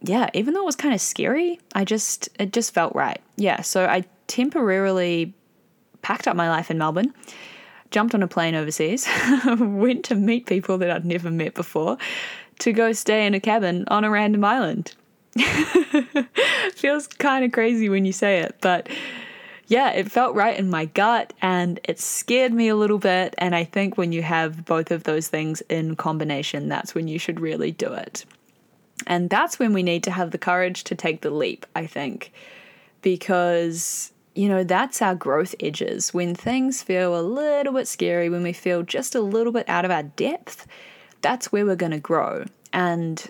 yeah, 0.00 0.30
even 0.34 0.54
though 0.54 0.62
it 0.62 0.66
was 0.66 0.76
kind 0.76 0.94
of 0.94 1.00
scary, 1.00 1.60
I 1.74 1.84
just, 1.84 2.28
it 2.40 2.52
just 2.52 2.74
felt 2.74 2.94
right. 2.94 3.20
Yeah, 3.36 3.60
so 3.60 3.86
I 3.86 4.04
temporarily 4.26 5.34
packed 6.02 6.26
up 6.26 6.34
my 6.34 6.48
life 6.48 6.70
in 6.70 6.78
Melbourne, 6.78 7.12
jumped 7.90 8.14
on 8.14 8.22
a 8.22 8.28
plane 8.28 8.54
overseas, 8.54 9.06
went 9.58 10.04
to 10.06 10.14
meet 10.14 10.46
people 10.46 10.78
that 10.78 10.90
I'd 10.90 11.04
never 11.04 11.30
met 11.30 11.54
before 11.54 11.98
to 12.60 12.72
go 12.72 12.92
stay 12.92 13.26
in 13.26 13.34
a 13.34 13.40
cabin 13.40 13.84
on 13.88 14.04
a 14.04 14.10
random 14.10 14.44
island. 14.44 14.94
Feels 16.74 17.06
kind 17.06 17.44
of 17.44 17.52
crazy 17.52 17.88
when 17.88 18.04
you 18.04 18.12
say 18.12 18.38
it, 18.38 18.56
but 18.60 18.88
yeah, 19.66 19.90
it 19.90 20.10
felt 20.10 20.34
right 20.34 20.58
in 20.58 20.68
my 20.68 20.86
gut 20.86 21.32
and 21.40 21.80
it 21.84 21.98
scared 21.98 22.52
me 22.52 22.68
a 22.68 22.76
little 22.76 22.98
bit. 22.98 23.34
And 23.38 23.54
I 23.54 23.64
think 23.64 23.96
when 23.96 24.12
you 24.12 24.22
have 24.22 24.64
both 24.64 24.90
of 24.90 25.04
those 25.04 25.28
things 25.28 25.62
in 25.68 25.96
combination, 25.96 26.68
that's 26.68 26.94
when 26.94 27.08
you 27.08 27.18
should 27.18 27.40
really 27.40 27.70
do 27.70 27.92
it. 27.92 28.24
And 29.06 29.30
that's 29.30 29.58
when 29.58 29.72
we 29.72 29.82
need 29.82 30.02
to 30.04 30.10
have 30.10 30.30
the 30.30 30.38
courage 30.38 30.84
to 30.84 30.94
take 30.94 31.22
the 31.22 31.30
leap, 31.30 31.66
I 31.74 31.86
think, 31.86 32.32
because, 33.02 34.12
you 34.34 34.48
know, 34.48 34.64
that's 34.64 35.02
our 35.02 35.14
growth 35.14 35.54
edges. 35.60 36.14
When 36.14 36.34
things 36.34 36.82
feel 36.82 37.18
a 37.18 37.22
little 37.22 37.72
bit 37.72 37.88
scary, 37.88 38.28
when 38.28 38.42
we 38.42 38.52
feel 38.52 38.82
just 38.82 39.14
a 39.14 39.20
little 39.20 39.52
bit 39.52 39.68
out 39.68 39.84
of 39.84 39.90
our 39.90 40.04
depth, 40.04 40.66
that's 41.22 41.50
where 41.50 41.66
we're 41.66 41.76
going 41.76 41.92
to 41.92 41.98
grow. 41.98 42.44
And, 42.72 43.22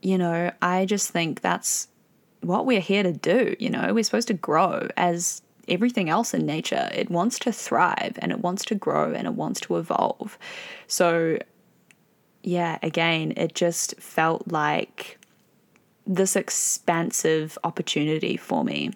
you 0.00 0.18
know, 0.18 0.52
I 0.62 0.84
just 0.84 1.10
think 1.10 1.40
that's 1.40 1.88
what 2.42 2.66
we're 2.66 2.80
here 2.80 3.02
to 3.02 3.12
do. 3.12 3.56
You 3.58 3.70
know, 3.70 3.92
we're 3.94 4.04
supposed 4.04 4.28
to 4.28 4.34
grow 4.34 4.88
as 4.96 5.42
everything 5.68 6.10
else 6.10 6.34
in 6.34 6.44
nature. 6.44 6.90
It 6.92 7.10
wants 7.10 7.38
to 7.40 7.52
thrive 7.52 8.18
and 8.20 8.32
it 8.32 8.40
wants 8.40 8.64
to 8.66 8.74
grow 8.74 9.12
and 9.12 9.26
it 9.26 9.34
wants 9.34 9.60
to 9.60 9.76
evolve. 9.76 10.38
So, 10.86 11.38
yeah, 12.42 12.78
again, 12.82 13.32
it 13.36 13.54
just 13.54 13.98
felt 14.00 14.50
like 14.50 15.18
this 16.06 16.34
expansive 16.36 17.56
opportunity 17.64 18.36
for 18.36 18.64
me. 18.64 18.90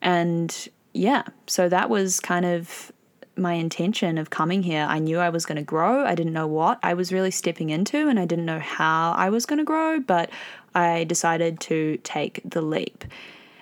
And 0.00 0.68
yeah, 0.92 1.24
so 1.46 1.68
that 1.68 1.90
was 1.90 2.20
kind 2.20 2.46
of 2.46 2.92
my 3.36 3.54
intention 3.54 4.18
of 4.18 4.30
coming 4.30 4.62
here. 4.62 4.86
I 4.88 4.98
knew 4.98 5.18
I 5.18 5.30
was 5.30 5.46
going 5.46 5.56
to 5.56 5.62
grow. 5.62 6.04
I 6.04 6.14
didn't 6.14 6.32
know 6.32 6.46
what 6.46 6.78
I 6.82 6.94
was 6.94 7.12
really 7.12 7.30
stepping 7.30 7.70
into 7.70 8.08
and 8.08 8.18
I 8.18 8.26
didn't 8.26 8.44
know 8.44 8.58
how 8.60 9.12
I 9.12 9.30
was 9.30 9.46
going 9.46 9.58
to 9.58 9.64
grow, 9.64 10.00
but 10.00 10.30
I 10.74 11.04
decided 11.04 11.60
to 11.60 11.98
take 11.98 12.40
the 12.44 12.62
leap. 12.62 13.04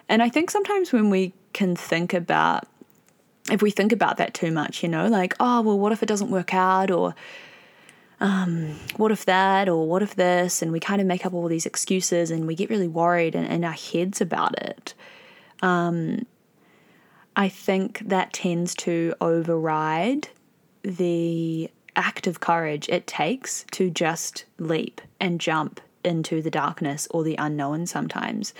And 0.08 0.22
I 0.22 0.28
think 0.28 0.50
sometimes 0.50 0.92
when 0.92 1.10
we 1.10 1.32
can 1.52 1.76
think 1.76 2.14
about, 2.14 2.66
if 3.50 3.62
we 3.62 3.70
think 3.70 3.92
about 3.92 4.18
that 4.18 4.34
too 4.34 4.50
much, 4.50 4.82
you 4.82 4.88
know, 4.88 5.08
like, 5.08 5.34
oh, 5.40 5.62
well, 5.62 5.78
what 5.78 5.92
if 5.92 6.02
it 6.02 6.06
doesn't 6.06 6.30
work 6.30 6.54
out? 6.54 6.90
Or, 6.90 7.14
um, 8.20 8.78
what 8.96 9.10
if 9.10 9.24
that? 9.24 9.68
Or 9.68 9.86
what 9.86 10.02
if 10.02 10.14
this? 10.14 10.62
And 10.62 10.70
we 10.70 10.80
kind 10.80 11.00
of 11.00 11.06
make 11.06 11.26
up 11.26 11.34
all 11.34 11.48
these 11.48 11.66
excuses 11.66 12.30
and 12.30 12.46
we 12.46 12.54
get 12.54 12.70
really 12.70 12.88
worried 12.88 13.34
in, 13.34 13.64
our 13.64 13.72
heads 13.72 14.20
about 14.20 14.60
it. 14.62 14.94
Um, 15.60 16.26
I 17.36 17.48
think 17.48 18.02
that 18.08 18.32
tends 18.32 18.74
to 18.76 19.14
override 19.20 20.28
the 20.82 21.70
act 21.96 22.26
of 22.26 22.40
courage 22.40 22.88
it 22.88 23.06
takes 23.06 23.64
to 23.72 23.90
just 23.90 24.44
leap 24.58 25.00
and 25.20 25.40
jump 25.40 25.80
into 26.04 26.42
the 26.42 26.50
darkness 26.50 27.06
or 27.10 27.22
the 27.22 27.36
unknown 27.38 27.86
sometimes. 27.86 28.54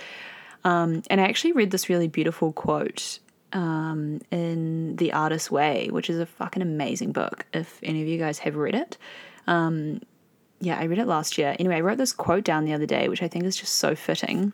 Um, 0.63 1.03
and 1.09 1.19
I 1.19 1.25
actually 1.25 1.51
read 1.51 1.71
this 1.71 1.89
really 1.89 2.07
beautiful 2.07 2.53
quote 2.53 3.19
um, 3.51 4.21
in 4.31 4.95
The 4.95 5.11
Artist's 5.13 5.51
Way, 5.51 5.89
which 5.91 6.09
is 6.09 6.19
a 6.19 6.25
fucking 6.25 6.61
amazing 6.61 7.11
book. 7.11 7.45
If 7.53 7.79
any 7.83 8.01
of 8.01 8.07
you 8.07 8.17
guys 8.17 8.39
have 8.39 8.55
read 8.55 8.75
it, 8.75 8.97
um, 9.45 10.01
yeah, 10.61 10.79
I 10.79 10.85
read 10.85 10.99
it 10.99 11.07
last 11.07 11.37
year. 11.37 11.55
Anyway, 11.59 11.75
I 11.75 11.81
wrote 11.81 11.97
this 11.97 12.13
quote 12.13 12.45
down 12.45 12.65
the 12.65 12.73
other 12.73 12.85
day, 12.85 13.09
which 13.09 13.21
I 13.21 13.27
think 13.27 13.43
is 13.45 13.57
just 13.57 13.75
so 13.75 13.95
fitting. 13.95 14.53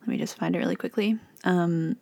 Let 0.00 0.08
me 0.08 0.18
just 0.18 0.36
find 0.36 0.56
it 0.56 0.58
really 0.58 0.74
quickly. 0.74 1.18
Um, 1.44 1.96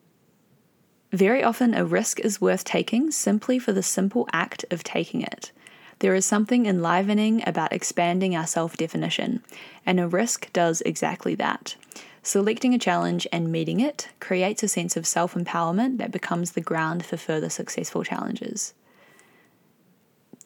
very 1.13 1.43
often, 1.43 1.75
a 1.75 1.85
risk 1.85 2.21
is 2.21 2.41
worth 2.41 2.65
taking 2.65 3.11
simply 3.11 3.59
for 3.59 3.73
the 3.73 3.83
simple 3.83 4.29
act 4.33 4.65
of 4.71 4.85
taking 4.85 5.23
it. 5.23 5.51
There 5.99 6.15
is 6.15 6.25
something 6.25 6.67
enlivening 6.67 7.43
about 7.47 7.73
expanding 7.73 8.35
our 8.37 8.47
self 8.47 8.77
definition, 8.77 9.43
and 9.85 9.99
a 9.99 10.09
risk 10.09 10.53
does 10.53 10.83
exactly 10.83 11.35
that. 11.35 11.75
Selecting 12.23 12.75
a 12.75 12.79
challenge 12.79 13.27
and 13.33 13.51
meeting 13.51 13.81
it 13.81 14.09
creates 14.21 14.63
a 14.63 14.69
sense 14.69 14.97
of 14.97 15.07
self 15.07 15.35
empowerment 15.35 15.99
that 15.99 16.13
becomes 16.13 16.53
the 16.53 16.61
ground 16.61 17.05
for 17.05 17.17
further 17.17 17.51
successful 17.51 18.05
challenges. 18.05 18.73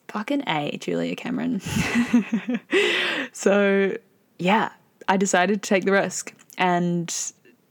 Fucking 0.07 0.43
A, 0.47 0.77
Julia 0.77 1.15
Cameron. 1.15 1.61
so, 3.33 3.97
yeah, 4.39 4.71
I 5.07 5.17
decided 5.17 5.61
to 5.61 5.69
take 5.69 5.85
the 5.85 5.91
risk, 5.91 6.33
and 6.57 7.13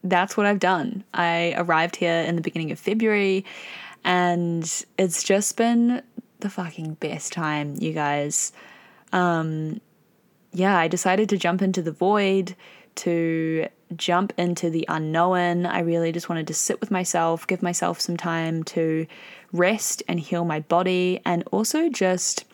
that's 0.04 0.36
what 0.36 0.46
I've 0.46 0.60
done. 0.60 1.02
I 1.14 1.54
arrived 1.56 1.96
here 1.96 2.20
in 2.20 2.36
the 2.36 2.42
beginning 2.42 2.70
of 2.70 2.78
February, 2.78 3.44
and 4.04 4.62
it's 4.98 5.24
just 5.24 5.56
been 5.56 6.02
the 6.40 6.50
fucking 6.50 6.94
best 6.94 7.32
time, 7.32 7.74
you 7.80 7.92
guys. 7.92 8.52
Um, 9.12 9.80
yeah, 10.52 10.78
I 10.78 10.88
decided 10.88 11.30
to 11.30 11.38
jump 11.38 11.62
into 11.62 11.82
the 11.82 11.90
void, 11.90 12.54
to 12.96 13.66
jump 13.96 14.32
into 14.36 14.70
the 14.70 14.84
unknown. 14.88 15.66
I 15.66 15.80
really 15.80 16.12
just 16.12 16.28
wanted 16.28 16.46
to 16.48 16.54
sit 16.54 16.80
with 16.80 16.90
myself, 16.90 17.46
give 17.46 17.62
myself 17.62 18.00
some 18.00 18.16
time 18.16 18.62
to 18.64 19.06
rest 19.52 20.02
and 20.06 20.20
heal 20.20 20.44
my 20.44 20.60
body, 20.60 21.20
and 21.24 21.42
also 21.50 21.88
just, 21.88 22.44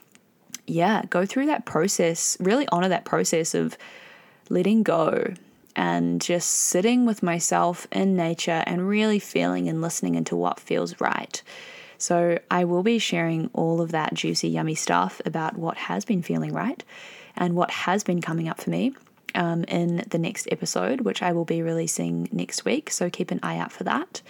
yeah, 0.66 1.02
go 1.10 1.26
through 1.26 1.46
that 1.46 1.66
process, 1.66 2.36
really 2.38 2.68
honor 2.70 2.88
that 2.88 3.04
process 3.04 3.54
of 3.54 3.76
letting 4.48 4.82
go 4.82 5.34
and 5.76 6.20
just 6.20 6.50
sitting 6.50 7.06
with 7.06 7.22
myself 7.22 7.87
in 7.92 8.16
nature 8.16 8.62
and 8.66 8.88
really 8.88 9.18
feeling 9.18 9.68
and 9.68 9.80
listening 9.80 10.14
into 10.14 10.37
what 10.37 10.61
feels 10.61 11.00
right. 11.00 11.42
So, 11.98 12.38
I 12.50 12.64
will 12.64 12.83
be 12.83 12.98
sharing 12.98 13.50
all 13.52 13.80
of 13.83 13.92
that 13.92 14.14
juicy, 14.14 14.48
yummy 14.48 14.74
stuff 14.74 15.20
about 15.26 15.59
what 15.59 15.76
has 15.76 16.04
been 16.04 16.22
feeling 16.22 16.54
right 16.54 16.83
and 17.37 17.54
what 17.54 17.70
has 17.70 18.02
been 18.02 18.22
coming 18.22 18.48
up 18.48 18.61
for 18.61 18.70
me 18.70 18.94
um, 19.35 19.64
in 19.64 20.04
the 20.09 20.18
next 20.18 20.48
episode, 20.50 21.02
which 21.02 21.22
I 21.22 21.33
will 21.33 21.44
be 21.44 21.61
releasing 21.61 22.26
next 22.33 22.64
week. 22.64 22.90
So, 22.90 23.11
keep 23.11 23.30
an 23.30 23.40
eye 23.42 23.59
out 23.59 23.70
for 23.70 23.85
that. 23.85 24.22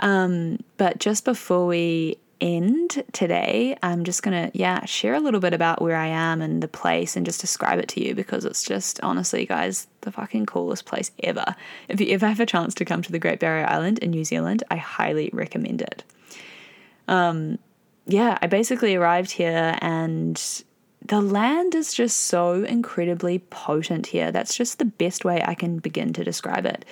Um, 0.00 0.60
but 0.76 0.98
just 0.98 1.24
before 1.24 1.66
we 1.66 2.16
end 2.40 3.04
today, 3.12 3.76
I'm 3.82 4.04
just 4.04 4.22
gonna, 4.22 4.50
yeah, 4.54 4.84
share 4.84 5.14
a 5.14 5.20
little 5.20 5.40
bit 5.40 5.54
about 5.54 5.82
where 5.82 5.96
I 5.96 6.06
am 6.06 6.40
and 6.40 6.62
the 6.62 6.68
place 6.68 7.16
and 7.16 7.26
just 7.26 7.40
describe 7.40 7.78
it 7.78 7.88
to 7.88 8.04
you 8.04 8.14
because 8.14 8.44
it's 8.44 8.62
just 8.62 9.00
honestly, 9.02 9.46
guys, 9.46 9.86
the 10.02 10.12
fucking 10.12 10.46
coolest 10.46 10.84
place 10.84 11.10
ever. 11.22 11.54
If 11.88 12.00
you 12.00 12.08
ever 12.14 12.26
have 12.26 12.40
a 12.40 12.46
chance 12.46 12.74
to 12.74 12.84
come 12.84 13.02
to 13.02 13.12
the 13.12 13.18
Great 13.18 13.40
Barrier 13.40 13.66
Island 13.66 13.98
in 13.98 14.10
New 14.10 14.24
Zealand, 14.24 14.62
I 14.70 14.76
highly 14.76 15.30
recommend 15.32 15.82
it. 15.82 16.04
Um, 17.06 17.58
yeah, 18.06 18.38
I 18.40 18.46
basically 18.46 18.94
arrived 18.94 19.32
here 19.32 19.76
and 19.80 20.40
the 21.04 21.20
land 21.20 21.74
is 21.74 21.94
just 21.94 22.20
so 22.20 22.64
incredibly 22.64 23.38
potent 23.38 24.06
here. 24.06 24.32
That's 24.32 24.56
just 24.56 24.78
the 24.78 24.84
best 24.84 25.24
way 25.24 25.42
I 25.44 25.54
can 25.54 25.78
begin 25.78 26.12
to 26.14 26.24
describe 26.24 26.66
it. 26.66 26.84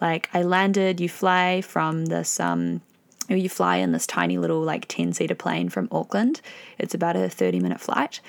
Like 0.00 0.28
I 0.34 0.42
landed, 0.42 1.00
you 1.00 1.08
fly 1.08 1.60
from 1.60 2.06
this 2.06 2.40
um 2.40 2.80
you 3.28 3.48
fly 3.48 3.76
in 3.76 3.92
this 3.92 4.06
tiny 4.06 4.38
little 4.38 4.60
like 4.60 4.86
10 4.88 5.12
seater 5.12 5.34
plane 5.34 5.68
from 5.68 5.88
Auckland. 5.90 6.40
It's 6.78 6.94
about 6.94 7.16
a 7.16 7.28
30 7.28 7.60
minute 7.60 7.80
flight 7.80 8.20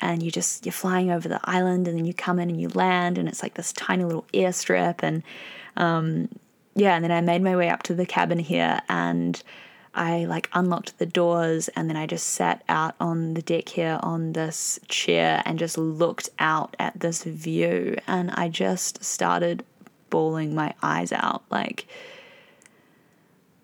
and 0.00 0.22
you 0.22 0.30
just 0.30 0.66
you're 0.66 0.72
flying 0.72 1.10
over 1.10 1.28
the 1.28 1.40
island 1.44 1.88
and 1.88 1.96
then 1.96 2.04
you 2.04 2.14
come 2.14 2.38
in 2.38 2.50
and 2.50 2.60
you 2.60 2.68
land 2.68 3.18
and 3.18 3.28
it's 3.28 3.42
like 3.42 3.54
this 3.54 3.72
tiny 3.72 4.04
little 4.04 4.26
airstrip 4.32 5.02
and 5.02 5.22
um 5.76 6.28
yeah, 6.74 6.96
and 6.96 7.04
then 7.04 7.12
I 7.12 7.20
made 7.20 7.42
my 7.42 7.56
way 7.56 7.68
up 7.68 7.84
to 7.84 7.94
the 7.94 8.06
cabin 8.06 8.38
here 8.38 8.80
and 8.88 9.40
I 9.94 10.24
like 10.24 10.50
unlocked 10.52 10.98
the 10.98 11.06
doors 11.06 11.68
and 11.68 11.88
then 11.88 11.96
I 11.96 12.06
just 12.06 12.26
sat 12.28 12.64
out 12.68 12.96
on 12.98 13.34
the 13.34 13.42
deck 13.42 13.68
here 13.68 14.00
on 14.02 14.32
this 14.32 14.80
chair 14.88 15.40
and 15.44 15.58
just 15.58 15.78
looked 15.78 16.30
out 16.40 16.74
at 16.80 16.98
this 16.98 17.22
view 17.22 17.96
and 18.08 18.32
I 18.32 18.48
just 18.48 19.04
started 19.04 19.64
bawling 20.10 20.54
my 20.54 20.74
eyes 20.82 21.12
out 21.12 21.44
like 21.50 21.86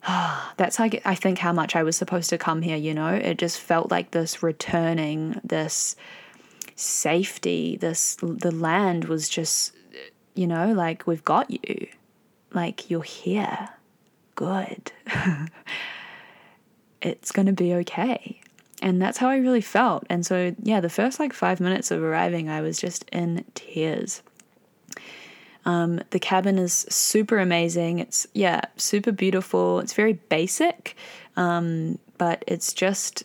that's 0.56 0.78
like 0.78 1.02
I 1.04 1.14
think 1.14 1.38
how 1.38 1.52
much 1.52 1.76
I 1.76 1.82
was 1.82 1.96
supposed 1.96 2.30
to 2.30 2.38
come 2.38 2.62
here, 2.62 2.76
you 2.76 2.94
know? 2.94 3.08
It 3.08 3.38
just 3.38 3.60
felt 3.60 3.90
like 3.90 4.10
this 4.10 4.42
returning, 4.42 5.40
this 5.44 5.96
safety, 6.76 7.76
this 7.76 8.16
the 8.16 8.50
land 8.50 9.04
was 9.04 9.28
just 9.28 9.72
you 10.34 10.46
know, 10.46 10.72
like 10.72 11.06
we've 11.06 11.24
got 11.24 11.50
you. 11.50 11.88
Like 12.52 12.90
you're 12.90 13.02
here. 13.02 13.68
Good. 14.34 14.92
it's 17.02 17.32
going 17.32 17.46
to 17.46 17.52
be 17.52 17.74
okay. 17.74 18.40
And 18.82 19.00
that's 19.00 19.18
how 19.18 19.28
I 19.28 19.36
really 19.36 19.60
felt. 19.60 20.06
And 20.08 20.24
so, 20.24 20.54
yeah, 20.62 20.80
the 20.80 20.88
first 20.88 21.20
like 21.20 21.32
five 21.32 21.60
minutes 21.60 21.90
of 21.90 22.02
arriving, 22.02 22.48
I 22.48 22.62
was 22.62 22.80
just 22.80 23.04
in 23.10 23.44
tears. 23.54 24.22
Um, 25.64 26.00
the 26.10 26.18
cabin 26.18 26.58
is 26.58 26.86
super 26.88 27.38
amazing. 27.38 27.98
It's, 27.98 28.26
yeah, 28.32 28.62
super 28.76 29.12
beautiful. 29.12 29.80
It's 29.80 29.92
very 29.92 30.14
basic, 30.14 30.96
um, 31.36 31.98
but 32.18 32.44
it's 32.46 32.72
just, 32.72 33.24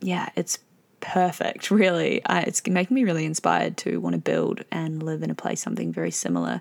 yeah, 0.00 0.28
it's 0.36 0.58
perfect, 1.00 1.70
really. 1.70 2.22
it's 2.28 2.66
making 2.66 2.94
me 2.94 3.04
really 3.04 3.24
inspired 3.24 3.76
to 3.78 4.00
want 4.00 4.14
to 4.14 4.20
build 4.20 4.64
and 4.70 5.02
live 5.02 5.22
in 5.22 5.30
a 5.30 5.34
place 5.34 5.60
something 5.60 5.92
very 5.92 6.10
similar 6.10 6.60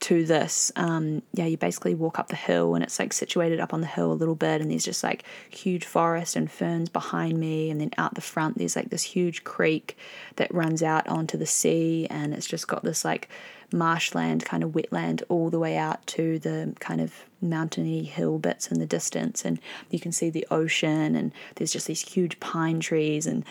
to 0.00 0.24
this. 0.24 0.72
Um, 0.76 1.22
yeah, 1.32 1.46
you 1.46 1.56
basically 1.56 1.94
walk 1.94 2.18
up 2.18 2.28
the 2.28 2.36
hill 2.36 2.74
and 2.74 2.84
it's 2.84 2.98
like 2.98 3.12
situated 3.12 3.60
up 3.60 3.72
on 3.72 3.80
the 3.80 3.86
hill 3.86 4.12
a 4.12 4.14
little 4.14 4.34
bit, 4.34 4.60
and 4.60 4.70
there's 4.70 4.84
just 4.84 5.02
like 5.02 5.24
huge 5.50 5.84
forest 5.84 6.36
and 6.36 6.50
ferns 6.50 6.88
behind 6.88 7.38
me, 7.38 7.70
and 7.70 7.80
then 7.80 7.90
out 7.96 8.14
the 8.14 8.20
front 8.20 8.58
there's 8.58 8.76
like 8.76 8.90
this 8.90 9.02
huge 9.02 9.44
creek 9.44 9.96
that 10.36 10.52
runs 10.52 10.82
out 10.82 11.08
onto 11.08 11.38
the 11.38 11.46
sea, 11.46 12.06
and 12.10 12.34
it's 12.34 12.46
just 12.46 12.68
got 12.68 12.82
this 12.82 13.04
like 13.04 13.28
marshland 13.74 14.44
kind 14.44 14.62
of 14.62 14.70
wetland 14.70 15.22
all 15.28 15.50
the 15.50 15.58
way 15.58 15.76
out 15.76 16.06
to 16.06 16.38
the 16.38 16.74
kind 16.80 17.00
of 17.00 17.24
mountainy 17.40 18.04
hill 18.04 18.38
bits 18.38 18.70
in 18.70 18.78
the 18.78 18.86
distance, 18.86 19.44
and 19.44 19.58
you 19.90 20.00
can 20.00 20.12
see 20.12 20.30
the 20.30 20.46
ocean, 20.50 21.14
and 21.14 21.32
there's 21.56 21.72
just 21.72 21.86
these 21.86 22.02
huge 22.02 22.38
pine 22.40 22.80
trees, 22.80 23.26
and 23.26 23.44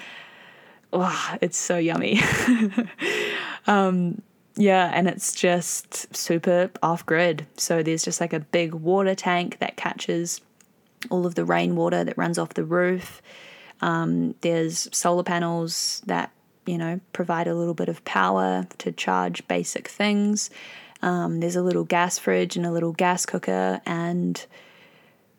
oh, 0.91 1.35
it's 1.41 1.57
so 1.57 1.77
yummy. 1.77 2.19
um, 3.67 4.21
yeah, 4.55 4.91
and 4.93 5.07
it's 5.07 5.33
just 5.33 6.15
super 6.15 6.69
off 6.81 7.05
grid. 7.05 7.47
So 7.57 7.81
there's 7.81 8.03
just 8.03 8.21
like 8.21 8.33
a 8.33 8.39
big 8.39 8.73
water 8.73 9.15
tank 9.15 9.57
that 9.59 9.77
catches 9.77 10.41
all 11.09 11.25
of 11.25 11.35
the 11.35 11.45
rainwater 11.45 12.03
that 12.03 12.17
runs 12.17 12.37
off 12.37 12.53
the 12.53 12.63
roof. 12.63 13.21
Um, 13.81 14.35
there's 14.41 14.87
solar 14.95 15.23
panels 15.23 16.01
that, 16.05 16.31
you 16.65 16.77
know, 16.77 16.99
provide 17.11 17.47
a 17.47 17.55
little 17.55 17.73
bit 17.73 17.89
of 17.89 18.03
power 18.05 18.67
to 18.79 18.91
charge 18.91 19.47
basic 19.47 19.87
things. 19.87 20.49
Um, 21.01 21.41
there's 21.41 21.55
a 21.55 21.61
little 21.61 21.83
gas 21.83 22.17
fridge 22.17 22.55
and 22.55 22.65
a 22.65 22.71
little 22.71 22.93
gas 22.93 23.25
cooker 23.25 23.81
and 23.85 24.45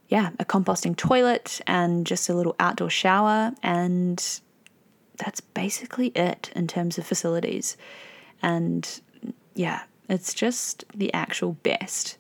yeah, 0.09 0.31
a 0.39 0.45
composting 0.45 0.97
toilet 0.97 1.61
and 1.67 2.07
just 2.07 2.29
a 2.29 2.35
little 2.35 2.55
outdoor 2.61 2.91
shower. 2.91 3.53
And 3.63 4.23
that's 5.17 5.41
basically 5.41 6.09
it 6.09 6.51
in 6.55 6.67
terms 6.67 6.99
of 6.99 7.07
facilities. 7.07 7.77
And 8.43 9.01
yeah, 9.55 9.83
it's 10.09 10.35
just 10.35 10.85
the 10.95 11.13
actual 11.15 11.53
best. 11.63 12.19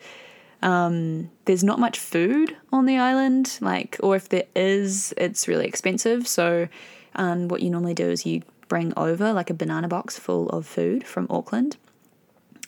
Um, 0.62 1.30
there's 1.44 1.62
not 1.62 1.78
much 1.78 1.98
food 1.98 2.56
on 2.72 2.86
the 2.86 2.96
island, 2.96 3.58
like, 3.60 3.98
or 4.02 4.16
if 4.16 4.30
there 4.30 4.46
is, 4.56 5.12
it's 5.18 5.46
really 5.46 5.66
expensive. 5.66 6.26
So, 6.26 6.68
um, 7.16 7.48
what 7.48 7.60
you 7.60 7.70
normally 7.70 7.94
do 7.94 8.08
is 8.08 8.24
you 8.24 8.42
bring 8.68 8.92
over 8.96 9.32
like 9.32 9.50
a 9.50 9.54
banana 9.54 9.88
box 9.88 10.18
full 10.18 10.48
of 10.50 10.66
food 10.66 11.06
from 11.06 11.26
Auckland 11.30 11.76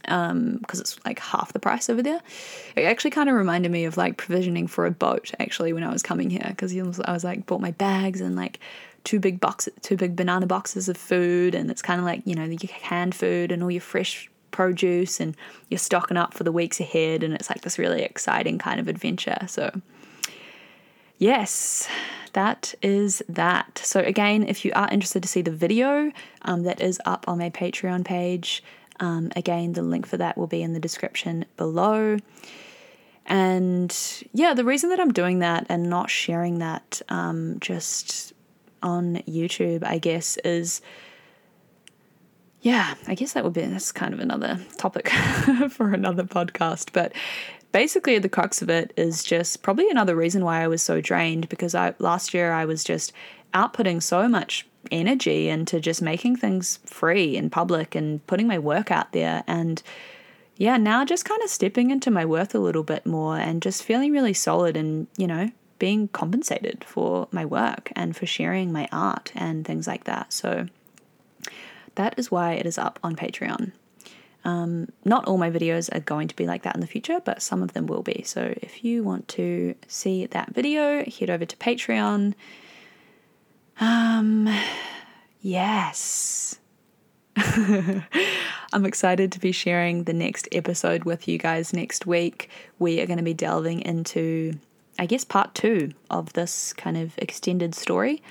because 0.02 0.30
um, 0.30 0.60
it's 0.70 1.04
like 1.04 1.18
half 1.18 1.52
the 1.52 1.58
price 1.58 1.90
over 1.90 2.00
there. 2.00 2.20
It 2.76 2.82
actually 2.82 3.10
kind 3.10 3.28
of 3.28 3.34
reminded 3.34 3.72
me 3.72 3.84
of 3.86 3.96
like 3.96 4.16
provisioning 4.16 4.68
for 4.68 4.86
a 4.86 4.90
boat 4.90 5.32
actually 5.40 5.72
when 5.72 5.82
I 5.82 5.92
was 5.92 6.02
coming 6.02 6.30
here 6.30 6.46
because 6.48 6.76
I 6.76 7.12
was 7.12 7.24
like 7.24 7.46
bought 7.46 7.60
my 7.60 7.72
bags 7.72 8.20
and 8.20 8.36
like 8.36 8.60
two 9.06 9.20
big 9.20 9.40
boxes, 9.40 9.72
two 9.82 9.96
big 9.96 10.16
banana 10.16 10.46
boxes 10.46 10.88
of 10.88 10.96
food, 10.96 11.54
and 11.54 11.70
it's 11.70 11.80
kind 11.80 11.98
of 11.98 12.04
like 12.04 12.22
you 12.26 12.34
know 12.34 12.44
your 12.44 12.58
canned 12.58 13.14
food 13.14 13.50
and 13.52 13.62
all 13.62 13.70
your 13.70 13.80
fresh 13.80 14.30
produce, 14.50 15.20
and 15.20 15.36
you're 15.70 15.78
stocking 15.78 16.16
up 16.16 16.34
for 16.34 16.44
the 16.44 16.52
weeks 16.52 16.80
ahead, 16.80 17.22
and 17.22 17.34
it's 17.34 17.48
like 17.48 17.62
this 17.62 17.78
really 17.78 18.02
exciting 18.02 18.58
kind 18.58 18.80
of 18.80 18.88
adventure. 18.88 19.38
So, 19.46 19.80
yes, 21.18 21.88
that 22.32 22.74
is 22.82 23.22
that. 23.28 23.80
So 23.82 24.00
again, 24.00 24.44
if 24.44 24.64
you 24.64 24.72
are 24.74 24.88
interested 24.90 25.22
to 25.22 25.28
see 25.28 25.42
the 25.42 25.50
video, 25.50 26.12
um, 26.42 26.64
that 26.64 26.80
is 26.80 27.00
up 27.04 27.24
on 27.28 27.38
my 27.38 27.50
Patreon 27.50 28.04
page. 28.04 28.62
Um, 29.00 29.30
again, 29.36 29.72
the 29.72 29.82
link 29.82 30.06
for 30.06 30.16
that 30.16 30.36
will 30.36 30.46
be 30.46 30.62
in 30.62 30.72
the 30.72 30.80
description 30.80 31.44
below. 31.56 32.18
And 33.26 34.24
yeah, 34.32 34.54
the 34.54 34.64
reason 34.64 34.90
that 34.90 35.00
I'm 35.00 35.12
doing 35.12 35.40
that 35.40 35.66
and 35.68 35.90
not 35.90 36.10
sharing 36.10 36.58
that 36.58 37.02
um, 37.08 37.56
just 37.60 38.32
on 38.82 39.16
YouTube, 39.26 39.84
I 39.84 39.98
guess, 39.98 40.36
is 40.38 40.80
yeah, 42.62 42.94
I 43.06 43.14
guess 43.14 43.34
that 43.34 43.44
would 43.44 43.52
be 43.52 43.62
that's 43.62 43.92
kind 43.92 44.12
of 44.12 44.20
another 44.20 44.58
topic 44.76 45.08
for 45.70 45.92
another 45.92 46.24
podcast. 46.24 46.92
But 46.92 47.12
basically, 47.76 48.18
the 48.18 48.26
crux 48.26 48.62
of 48.62 48.70
it 48.70 48.90
is 48.96 49.22
just 49.22 49.62
probably 49.62 49.90
another 49.90 50.16
reason 50.16 50.42
why 50.42 50.62
I 50.62 50.66
was 50.66 50.80
so 50.80 51.02
drained 51.02 51.46
because 51.50 51.74
I 51.74 51.94
last 51.98 52.32
year 52.32 52.50
I 52.50 52.64
was 52.64 52.82
just 52.82 53.12
outputting 53.52 54.02
so 54.02 54.26
much 54.26 54.66
energy 54.90 55.50
into 55.50 55.78
just 55.78 56.00
making 56.00 56.36
things 56.36 56.78
free 56.86 57.36
in 57.36 57.50
public 57.50 57.94
and 57.94 58.26
putting 58.26 58.46
my 58.46 58.58
work 58.58 58.90
out 58.90 59.12
there 59.12 59.44
and 59.46 59.82
yeah 60.56 60.78
now 60.78 61.04
just 61.04 61.26
kind 61.26 61.42
of 61.42 61.50
stepping 61.50 61.90
into 61.90 62.10
my 62.10 62.24
worth 62.24 62.54
a 62.54 62.58
little 62.58 62.82
bit 62.82 63.04
more 63.04 63.36
and 63.36 63.60
just 63.60 63.82
feeling 63.82 64.10
really 64.10 64.32
solid 64.32 64.74
and 64.74 65.06
you 65.18 65.26
know 65.26 65.50
being 65.78 66.08
compensated 66.08 66.82
for 66.82 67.28
my 67.30 67.44
work 67.44 67.92
and 67.94 68.16
for 68.16 68.24
sharing 68.24 68.72
my 68.72 68.88
art 68.90 69.32
and 69.34 69.66
things 69.66 69.86
like 69.86 70.04
that. 70.04 70.32
So 70.32 70.68
that 71.96 72.18
is 72.18 72.30
why 72.30 72.54
it 72.54 72.64
is 72.64 72.78
up 72.78 72.98
on 73.02 73.16
Patreon. 73.16 73.72
Um, 74.46 74.90
not 75.04 75.26
all 75.26 75.38
my 75.38 75.50
videos 75.50 75.92
are 75.92 75.98
going 75.98 76.28
to 76.28 76.36
be 76.36 76.46
like 76.46 76.62
that 76.62 76.76
in 76.76 76.80
the 76.80 76.86
future, 76.86 77.20
but 77.24 77.42
some 77.42 77.64
of 77.64 77.72
them 77.72 77.88
will 77.88 78.04
be. 78.04 78.22
So 78.24 78.54
if 78.62 78.84
you 78.84 79.02
want 79.02 79.26
to 79.28 79.74
see 79.88 80.24
that 80.26 80.54
video, 80.54 81.04
head 81.04 81.30
over 81.30 81.44
to 81.44 81.56
Patreon. 81.56 82.34
Um, 83.80 84.48
yes. 85.40 86.60
I'm 87.36 88.86
excited 88.86 89.32
to 89.32 89.40
be 89.40 89.50
sharing 89.50 90.04
the 90.04 90.12
next 90.12 90.46
episode 90.52 91.02
with 91.02 91.26
you 91.26 91.38
guys 91.38 91.72
next 91.72 92.06
week. 92.06 92.48
We 92.78 93.00
are 93.00 93.06
going 93.06 93.18
to 93.18 93.24
be 93.24 93.34
delving 93.34 93.80
into, 93.80 94.60
I 94.96 95.06
guess, 95.06 95.24
part 95.24 95.56
two 95.56 95.90
of 96.08 96.34
this 96.34 96.72
kind 96.72 96.96
of 96.96 97.18
extended 97.18 97.74
story 97.74 98.22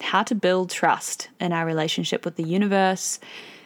how 0.00 0.22
to 0.22 0.34
build 0.34 0.70
trust 0.70 1.30
in 1.40 1.52
our 1.52 1.64
relationship 1.64 2.24
with 2.24 2.36
the 2.36 2.44
universe. 2.44 3.18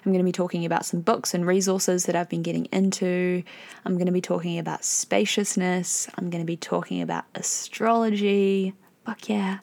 I'm 0.05 0.13
going 0.13 0.25
to 0.25 0.29
be 0.29 0.33
talking 0.33 0.65
about 0.65 0.87
some 0.87 1.01
books 1.01 1.35
and 1.35 1.47
resources 1.47 2.07
that 2.07 2.17
I've 2.17 2.29
been 2.29 2.43
getting 2.43 2.67
into. 2.67 3.43
I'm 3.85 3.95
going 3.95 4.07
to 4.07 4.13
be 4.13 4.23
talking 4.23 4.59
about 4.59 4.85
spaciousness. 4.85 6.09
I'm 6.17 6.31
going 6.31 6.43
to 6.43 6.47
be 6.47 6.57
talking 6.57 7.03
about 7.03 7.25
astrology. 7.35 8.75
Fuck 9.05 9.29
yeah. 9.29 9.59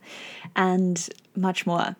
And 0.55 1.09
much 1.35 1.65
more. 1.65 1.95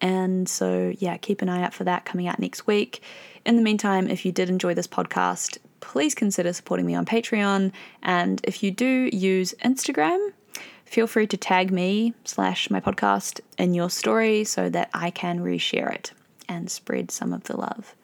And 0.00 0.48
so, 0.48 0.94
yeah, 0.98 1.16
keep 1.16 1.42
an 1.42 1.48
eye 1.48 1.62
out 1.62 1.74
for 1.74 1.84
that 1.84 2.04
coming 2.04 2.28
out 2.28 2.38
next 2.38 2.66
week. 2.66 3.02
In 3.44 3.56
the 3.56 3.62
meantime, 3.62 4.08
if 4.08 4.24
you 4.24 4.32
did 4.32 4.48
enjoy 4.48 4.74
this 4.74 4.86
podcast, 4.86 5.58
please 5.80 6.14
consider 6.14 6.52
supporting 6.52 6.86
me 6.86 6.94
on 6.94 7.04
Patreon. 7.04 7.72
And 8.02 8.40
if 8.44 8.62
you 8.62 8.70
do 8.70 9.10
use 9.12 9.54
Instagram, 9.64 10.32
feel 10.84 11.06
free 11.06 11.26
to 11.26 11.36
tag 11.36 11.72
me 11.72 12.14
slash 12.24 12.70
my 12.70 12.80
podcast 12.80 13.40
in 13.58 13.74
your 13.74 13.90
story 13.90 14.44
so 14.44 14.68
that 14.70 14.88
I 14.94 15.10
can 15.10 15.40
reshare 15.40 15.92
it 15.92 16.12
and 16.48 16.70
spread 16.70 17.10
some 17.10 17.32
of 17.32 17.44
the 17.44 17.56
love. 17.56 17.94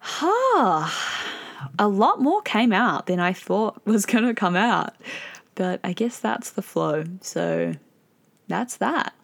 Ha! 0.00 1.14
a 1.78 1.88
lot 1.88 2.20
more 2.20 2.42
came 2.42 2.72
out 2.72 3.06
than 3.06 3.20
I 3.20 3.32
thought 3.32 3.80
was 3.84 4.06
going 4.06 4.24
to 4.24 4.34
come 4.34 4.56
out. 4.56 4.94
But 5.54 5.80
I 5.84 5.92
guess 5.92 6.18
that's 6.18 6.50
the 6.50 6.62
flow. 6.62 7.04
So 7.20 7.74
that's 8.48 8.76
that. 8.78 9.14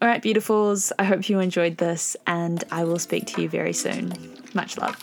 All 0.00 0.08
right, 0.08 0.22
beautifuls, 0.22 0.92
I 0.98 1.04
hope 1.04 1.28
you 1.28 1.40
enjoyed 1.40 1.78
this, 1.78 2.16
and 2.24 2.62
I 2.70 2.84
will 2.84 3.00
speak 3.00 3.26
to 3.28 3.42
you 3.42 3.48
very 3.48 3.72
soon. 3.72 4.12
Much 4.54 4.78
love. 4.78 4.96